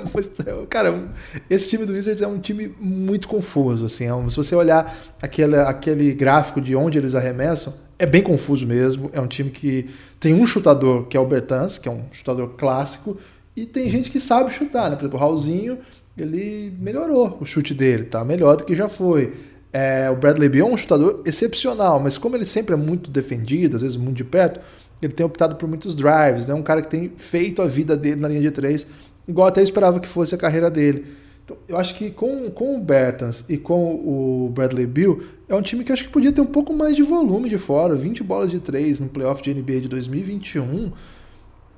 Cara, 0.68 1.08
esse 1.48 1.68
time 1.68 1.84
do 1.84 1.92
Wizards 1.92 2.22
é 2.22 2.26
um 2.26 2.38
time 2.38 2.74
muito 2.80 3.28
confuso, 3.28 3.84
assim. 3.84 4.06
É 4.06 4.14
um, 4.14 4.28
se 4.28 4.36
você 4.36 4.54
olhar 4.54 4.96
aquele, 5.20 5.56
aquele 5.56 6.12
gráfico 6.14 6.60
de 6.60 6.74
onde 6.74 6.98
eles 6.98 7.14
arremessam, 7.14 7.74
é 7.98 8.06
bem 8.06 8.22
confuso 8.22 8.66
mesmo. 8.66 9.10
É 9.12 9.20
um 9.20 9.26
time 9.26 9.50
que 9.50 9.90
tem 10.18 10.34
um 10.34 10.46
chutador, 10.46 11.06
que 11.06 11.16
é 11.16 11.20
o 11.20 11.26
Bertans, 11.26 11.76
que 11.76 11.88
é 11.88 11.92
um 11.92 12.04
chutador 12.10 12.54
clássico, 12.56 13.18
e 13.54 13.66
tem 13.66 13.90
gente 13.90 14.10
que 14.10 14.18
sabe 14.18 14.50
chutar, 14.52 14.88
né? 14.90 14.96
Por 14.96 15.02
exemplo, 15.02 15.18
o 15.18 15.20
Raulzinho, 15.20 15.78
ele 16.16 16.72
melhorou 16.80 17.36
o 17.40 17.44
chute 17.44 17.74
dele, 17.74 18.04
tá 18.04 18.24
melhor 18.24 18.56
do 18.56 18.64
que 18.64 18.74
já 18.74 18.88
foi. 18.88 19.34
É, 19.72 20.10
o 20.10 20.16
Bradley 20.16 20.48
Beal 20.48 20.68
é 20.68 20.72
um 20.72 20.76
chutador 20.76 21.22
excepcional, 21.24 22.00
mas 22.00 22.18
como 22.18 22.36
ele 22.36 22.46
sempre 22.46 22.74
é 22.74 22.76
muito 22.76 23.10
defendido, 23.10 23.76
às 23.76 23.82
vezes 23.82 23.96
muito 23.96 24.16
de 24.16 24.24
perto, 24.24 24.60
ele 25.00 25.12
tem 25.12 25.24
optado 25.24 25.56
por 25.56 25.68
muitos 25.68 25.94
drives, 25.94 26.44
né? 26.46 26.54
Um 26.54 26.62
cara 26.62 26.82
que 26.82 26.88
tem 26.88 27.12
feito 27.16 27.62
a 27.62 27.66
vida 27.66 27.96
dele 27.96 28.20
na 28.20 28.28
linha 28.28 28.40
de 28.40 28.50
três, 28.50 28.86
igual 29.26 29.48
até 29.48 29.62
esperava 29.62 30.00
que 30.00 30.08
fosse 30.08 30.34
a 30.34 30.38
carreira 30.38 30.70
dele. 30.70 31.06
Então, 31.44 31.56
eu 31.68 31.78
acho 31.78 31.94
que 31.96 32.10
com, 32.10 32.50
com 32.50 32.76
o 32.76 32.80
Bertans 32.80 33.48
e 33.48 33.56
com 33.56 33.94
o 33.94 34.50
Bradley 34.54 34.86
Bill, 34.86 35.22
é 35.48 35.54
um 35.54 35.62
time 35.62 35.82
que 35.84 35.92
acho 35.92 36.04
que 36.04 36.10
podia 36.10 36.32
ter 36.32 36.40
um 36.40 36.46
pouco 36.46 36.72
mais 36.72 36.94
de 36.94 37.02
volume 37.02 37.48
de 37.48 37.58
fora, 37.58 37.96
20 37.96 38.22
bolas 38.22 38.50
de 38.50 38.60
três 38.60 39.00
no 39.00 39.08
playoff 39.08 39.42
de 39.42 39.54
NBA 39.54 39.80
de 39.80 39.88
2021. 39.88 40.92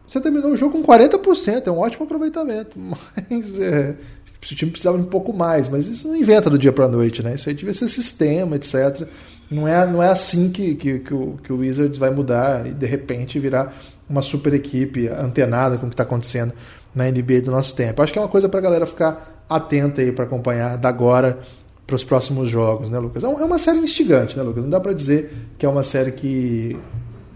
Você 0.07 0.21
terminou 0.21 0.51
o 0.51 0.57
jogo 0.57 0.79
com 0.79 0.85
40%, 0.85 1.67
é 1.67 1.71
um 1.71 1.79
ótimo 1.79 2.05
aproveitamento, 2.05 2.79
mas 3.31 3.59
é, 3.61 3.97
o 4.43 4.57
time 4.57 4.71
precisava 4.71 4.99
de 4.99 5.05
um 5.05 5.09
pouco 5.09 5.33
mais, 5.33 5.69
mas 5.69 5.87
isso 5.87 6.09
não 6.09 6.17
inventa 6.17 6.51
do 6.51 6.59
dia 6.59 6.73
para 6.73 6.89
noite, 6.89 7.23
né? 7.23 7.35
Isso 7.35 7.49
aí 7.49 7.55
devia 7.55 7.73
ser 7.73 7.89
sistema, 7.89 8.57
etc. 8.57 9.07
Não 9.49 9.69
é, 9.69 9.87
não 9.87 10.03
é 10.03 10.09
assim 10.09 10.51
que, 10.51 10.75
que, 10.75 10.99
que, 10.99 11.15
o, 11.15 11.39
que 11.43 11.53
o 11.53 11.59
Wizards 11.59 11.99
vai 11.99 12.11
mudar 12.11 12.67
e 12.67 12.73
de 12.73 12.87
repente 12.87 13.39
virar 13.39 13.73
uma 14.09 14.21
super 14.21 14.53
equipe 14.53 15.09
antenada 15.09 15.77
com 15.79 15.87
o 15.87 15.89
que 15.89 15.95
está 15.95 16.03
acontecendo 16.03 16.53
na 16.95 17.05
NBA 17.05 17.43
do 17.43 17.51
nosso 17.51 17.75
tempo. 17.77 18.03
Acho 18.03 18.13
que 18.13 18.19
é 18.19 18.23
uma 18.23 18.29
coisa 18.29 18.49
para 18.49 18.59
a 18.59 18.63
galera 18.63 18.85
ficar 18.85 19.45
atenta 19.49 20.01
aí 20.01 20.11
para 20.11 20.25
acompanhar 20.25 20.77
da 20.77 20.89
agora 20.89 21.39
para 21.87 21.97
os 21.97 22.05
próximos 22.05 22.49
jogos, 22.49 22.91
né, 22.91 22.99
Lucas? 22.99 23.23
É, 23.23 23.27
é 23.27 23.45
uma 23.45 23.59
série 23.59 23.79
instigante, 23.79 24.37
né, 24.37 24.43
Lucas? 24.43 24.63
Não 24.63 24.71
dá 24.71 24.81
para 24.81 24.93
dizer 24.93 25.33
que 25.59 25.67
é 25.67 25.69
uma 25.69 25.83
série 25.83 26.13
que, 26.13 26.79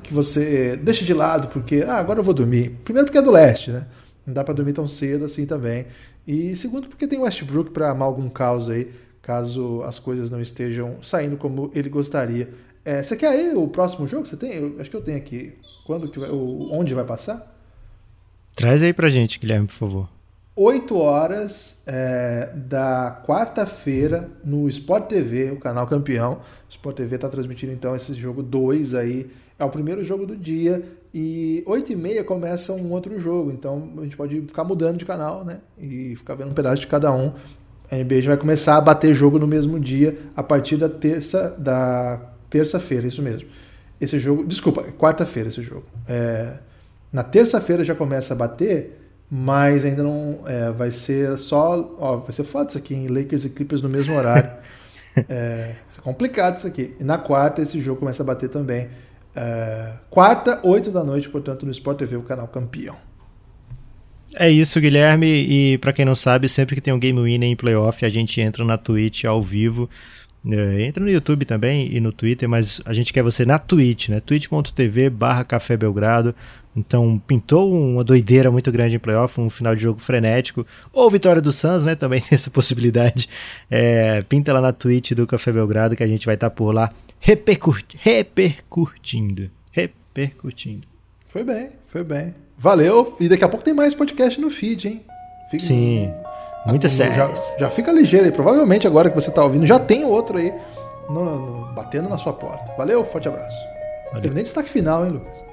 que 0.03 0.12
você 0.12 0.77
deixa 0.83 1.05
de 1.05 1.14
lado 1.14 1.49
porque, 1.49 1.85
ah, 1.87 1.97
agora 1.97 2.21
eu 2.21 2.25
vou 2.25 2.35
dormir. 2.35 2.79
Primeiro 2.85 3.07
porque 3.07 3.19
é 3.19 3.23
do 3.23 3.31
leste, 3.31 3.71
né? 3.71 3.87
Não 4.27 4.35
dá 4.35 4.42
para 4.42 4.55
dormir 4.55 4.73
tão 4.73 4.88
cedo 4.88 5.25
assim 5.25 5.47
também. 5.47 5.87
E 6.27 6.57
segundo 6.57 6.89
porque 6.89 7.07
tem 7.07 7.19
Westbrook 7.19 7.71
para 7.71 7.91
amar 7.91 8.09
algum 8.09 8.29
caos 8.29 8.69
aí 8.69 8.91
caso 9.27 9.83
as 9.83 9.99
coisas 9.99 10.31
não 10.31 10.41
estejam 10.41 11.03
saindo 11.03 11.37
como 11.37 11.73
ele 11.75 11.89
gostaria. 11.89 12.49
É, 12.85 13.03
você 13.03 13.17
quer 13.17 13.31
aí 13.31 13.53
o 13.57 13.67
próximo 13.67 14.07
jogo? 14.07 14.25
Você 14.25 14.37
tem? 14.37 14.55
Eu, 14.55 14.81
acho 14.81 14.89
que 14.89 14.95
eu 14.95 15.03
tenho 15.03 15.19
aqui. 15.19 15.53
Quando 15.85 16.09
que 16.09 16.21
vai, 16.21 16.31
onde 16.31 16.95
vai 16.95 17.05
passar? 17.05 17.53
Traz 18.55 18.81
aí 18.85 18.93
pra 18.93 19.09
gente, 19.09 19.41
Guilherme, 19.41 19.67
por 19.67 19.73
favor. 19.75 20.09
8 20.55 20.97
horas 20.97 21.83
é, 21.87 22.53
da 22.55 23.21
quarta-feira 23.27 24.31
no 24.45 24.69
Sport 24.69 25.09
TV, 25.09 25.51
o 25.51 25.59
canal 25.59 25.89
campeão. 25.89 26.35
O 26.35 26.71
Sport 26.71 26.97
TV 26.97 27.17
está 27.17 27.29
transmitindo 27.29 27.73
então 27.73 27.97
esse 27.97 28.15
jogo 28.15 28.45
2 28.45 28.95
aí. 28.95 29.29
É 29.59 29.64
o 29.64 29.71
primeiro 29.71 30.05
jogo 30.05 30.27
do 30.27 30.37
dia. 30.37 30.83
E 31.14 31.62
8 31.66 31.92
e 31.92 31.97
meia 31.97 32.23
começa 32.23 32.73
um 32.73 32.92
outro 32.92 33.19
jogo. 33.19 33.51
Então 33.51 33.90
a 33.99 34.03
gente 34.03 34.16
pode 34.16 34.40
ficar 34.42 34.64
mudando 34.64 34.99
de 34.99 35.07
canal, 35.07 35.45
né? 35.45 35.61
E 35.79 36.14
ficar 36.16 36.35
vendo 36.35 36.51
um 36.51 36.55
pedaço 36.55 36.81
de 36.81 36.87
cada 36.87 37.12
um 37.12 37.33
a 37.90 37.97
NBA 37.97 38.21
já 38.21 38.31
vai 38.31 38.37
começar 38.37 38.77
a 38.77 38.81
bater 38.81 39.14
jogo 39.14 39.38
no 39.38 39.47
mesmo 39.47 39.79
dia 39.79 40.19
a 40.35 40.42
partir 40.42 40.77
da 40.77 40.88
terça 40.88 41.55
da 41.57 42.21
terça-feira, 42.51 43.07
isso 43.07 43.23
mesmo. 43.23 43.49
Esse 44.01 44.19
jogo, 44.19 44.45
desculpa, 44.45 44.83
quarta-feira 44.92 45.49
esse 45.49 45.62
jogo. 45.62 45.85
É, 46.09 46.55
na 47.12 47.23
terça-feira 47.23 47.83
já 47.83 47.95
começa 47.95 48.35
a 48.35 48.37
bater, 48.37 49.01
mas 49.31 49.85
ainda 49.85 50.03
não 50.03 50.40
é, 50.47 50.71
vai 50.71 50.90
ser 50.90 51.38
só, 51.38 51.97
ó, 51.99 52.19
vai 52.19 52.33
ser 52.33 52.45
foda 52.45 52.69
isso 52.69 52.79
aqui 52.79 52.95
em 52.95 53.09
Lakers 53.09 53.45
e 53.45 53.51
Clippers 53.51 53.83
no 53.83 53.88
mesmo 53.88 54.14
horário. 54.14 54.51
é, 55.29 55.77
é 55.97 56.01
complicado 56.03 56.59
isso 56.59 56.66
aqui. 56.66 56.95
E 57.01 57.05
na 57.05 57.19
quarta 57.19 57.62
esse 57.62 57.81
jogo 57.81 58.01
começa 58.01 58.23
a 58.23 58.27
bater 58.27 58.49
também. 58.49 58.88
É, 59.37 59.92
quarta, 60.09 60.61
8 60.62 60.90
da 60.90 61.05
noite, 61.05 61.29
portanto, 61.29 61.66
no 61.66 61.70
Sport 61.70 61.99
TV, 61.99 62.16
o 62.16 62.22
canal 62.22 62.49
campeão. 62.49 62.96
É 64.35 64.51
isso, 64.51 64.81
Guilherme. 64.81 65.27
E 65.27 65.79
para 65.79 65.92
quem 65.92 66.05
não 66.05 66.14
sabe, 66.14 66.49
sempre 66.49 66.75
que 66.75 66.81
tem 66.81 66.92
um 66.92 66.99
Game 66.99 67.20
Winner 67.20 67.49
em 67.49 67.57
playoff, 67.57 68.05
a 68.05 68.09
gente 68.09 68.40
entra 68.40 68.64
na 68.64 68.79
Twitch 68.79 69.25
ao 69.25 69.42
vivo. 69.42 69.88
É, 70.49 70.83
entra 70.83 71.03
no 71.03 71.11
YouTube 71.11 71.44
também 71.44 71.92
e 71.92 72.01
no 72.01 72.12
Twitter, 72.12 72.49
mas 72.49 72.81
a 72.85 72.94
gente 72.94 73.12
quer 73.12 73.22
você 73.22 73.44
na 73.44 73.59
Twitch, 73.59 74.09
né? 74.09 74.20
twitch.tv 74.20 75.11
barra 75.11 75.44
Café 75.44 75.77
Belgrado. 75.77 76.35
Então 76.77 77.21
pintou 77.27 77.73
uma 77.73 78.05
doideira 78.05 78.51
muito 78.51 78.71
grande 78.71 78.97
em 78.97 78.99
playoff, 78.99 79.41
um 79.41 79.49
final 79.49 79.75
de 79.75 79.83
jogo 79.83 79.99
frenético. 79.99 80.67
Ou 80.93 81.11
vitória 81.11 81.41
do 81.41 81.53
Suns, 81.53 81.85
né? 81.85 81.95
Também 81.95 82.21
tem 82.23 82.37
essa 82.37 82.51
possibilidade. 82.51 83.29
É, 83.71 84.23
pinta 84.23 84.53
lá 84.53 84.61
na 84.61 84.73
Twitch 84.73 85.12
do 85.12 85.27
Café 85.27 85.51
Belgrado 85.53 85.97
que 85.97 86.03
a 86.03 86.07
gente 86.07 86.27
vai 86.27 86.35
estar 86.35 86.51
tá 86.51 86.55
por 86.55 86.73
lá 86.75 86.93
repercurti 87.19 87.99
repercutindo. 88.01 89.51
Repercutindo. 89.73 90.87
Foi 91.27 91.43
bem, 91.43 91.71
foi 91.89 92.05
bem. 92.05 92.35
Valeu. 92.57 93.17
E 93.21 93.29
daqui 93.29 93.45
a 93.45 93.49
pouco 93.49 93.65
tem 93.65 93.75
mais 93.75 93.95
podcast 93.95 94.41
no 94.41 94.51
feed, 94.51 94.89
hein? 94.89 95.05
Fica... 95.51 95.65
Sim. 95.65 96.12
Muitas 96.67 96.93
séries. 96.93 97.17
Já, 97.17 97.31
já, 97.61 97.71
fica 97.71 97.93
ligeiro 97.93 98.27
aí. 98.27 98.33
Provavelmente 98.33 98.87
agora 98.87 99.09
que 99.09 99.15
você 99.15 99.29
está 99.29 99.43
ouvindo, 99.43 99.67
já 99.67 99.79
tem 99.79 100.05
outro 100.05 100.39
aí 100.39 100.53
no, 101.09 101.25
no, 101.25 101.75
batendo 101.75 102.09
na 102.09 102.19
sua 102.19 102.33
porta. 102.33 102.73
Valeu, 102.77 103.05
forte 103.05 103.29
abraço. 103.29 103.57
Valeu. 104.07 104.23
Teve 104.23 104.35
nem 104.35 104.43
destaque 104.43 104.71
final, 104.71 105.05
hein, 105.05 105.12
Lucas? 105.12 105.45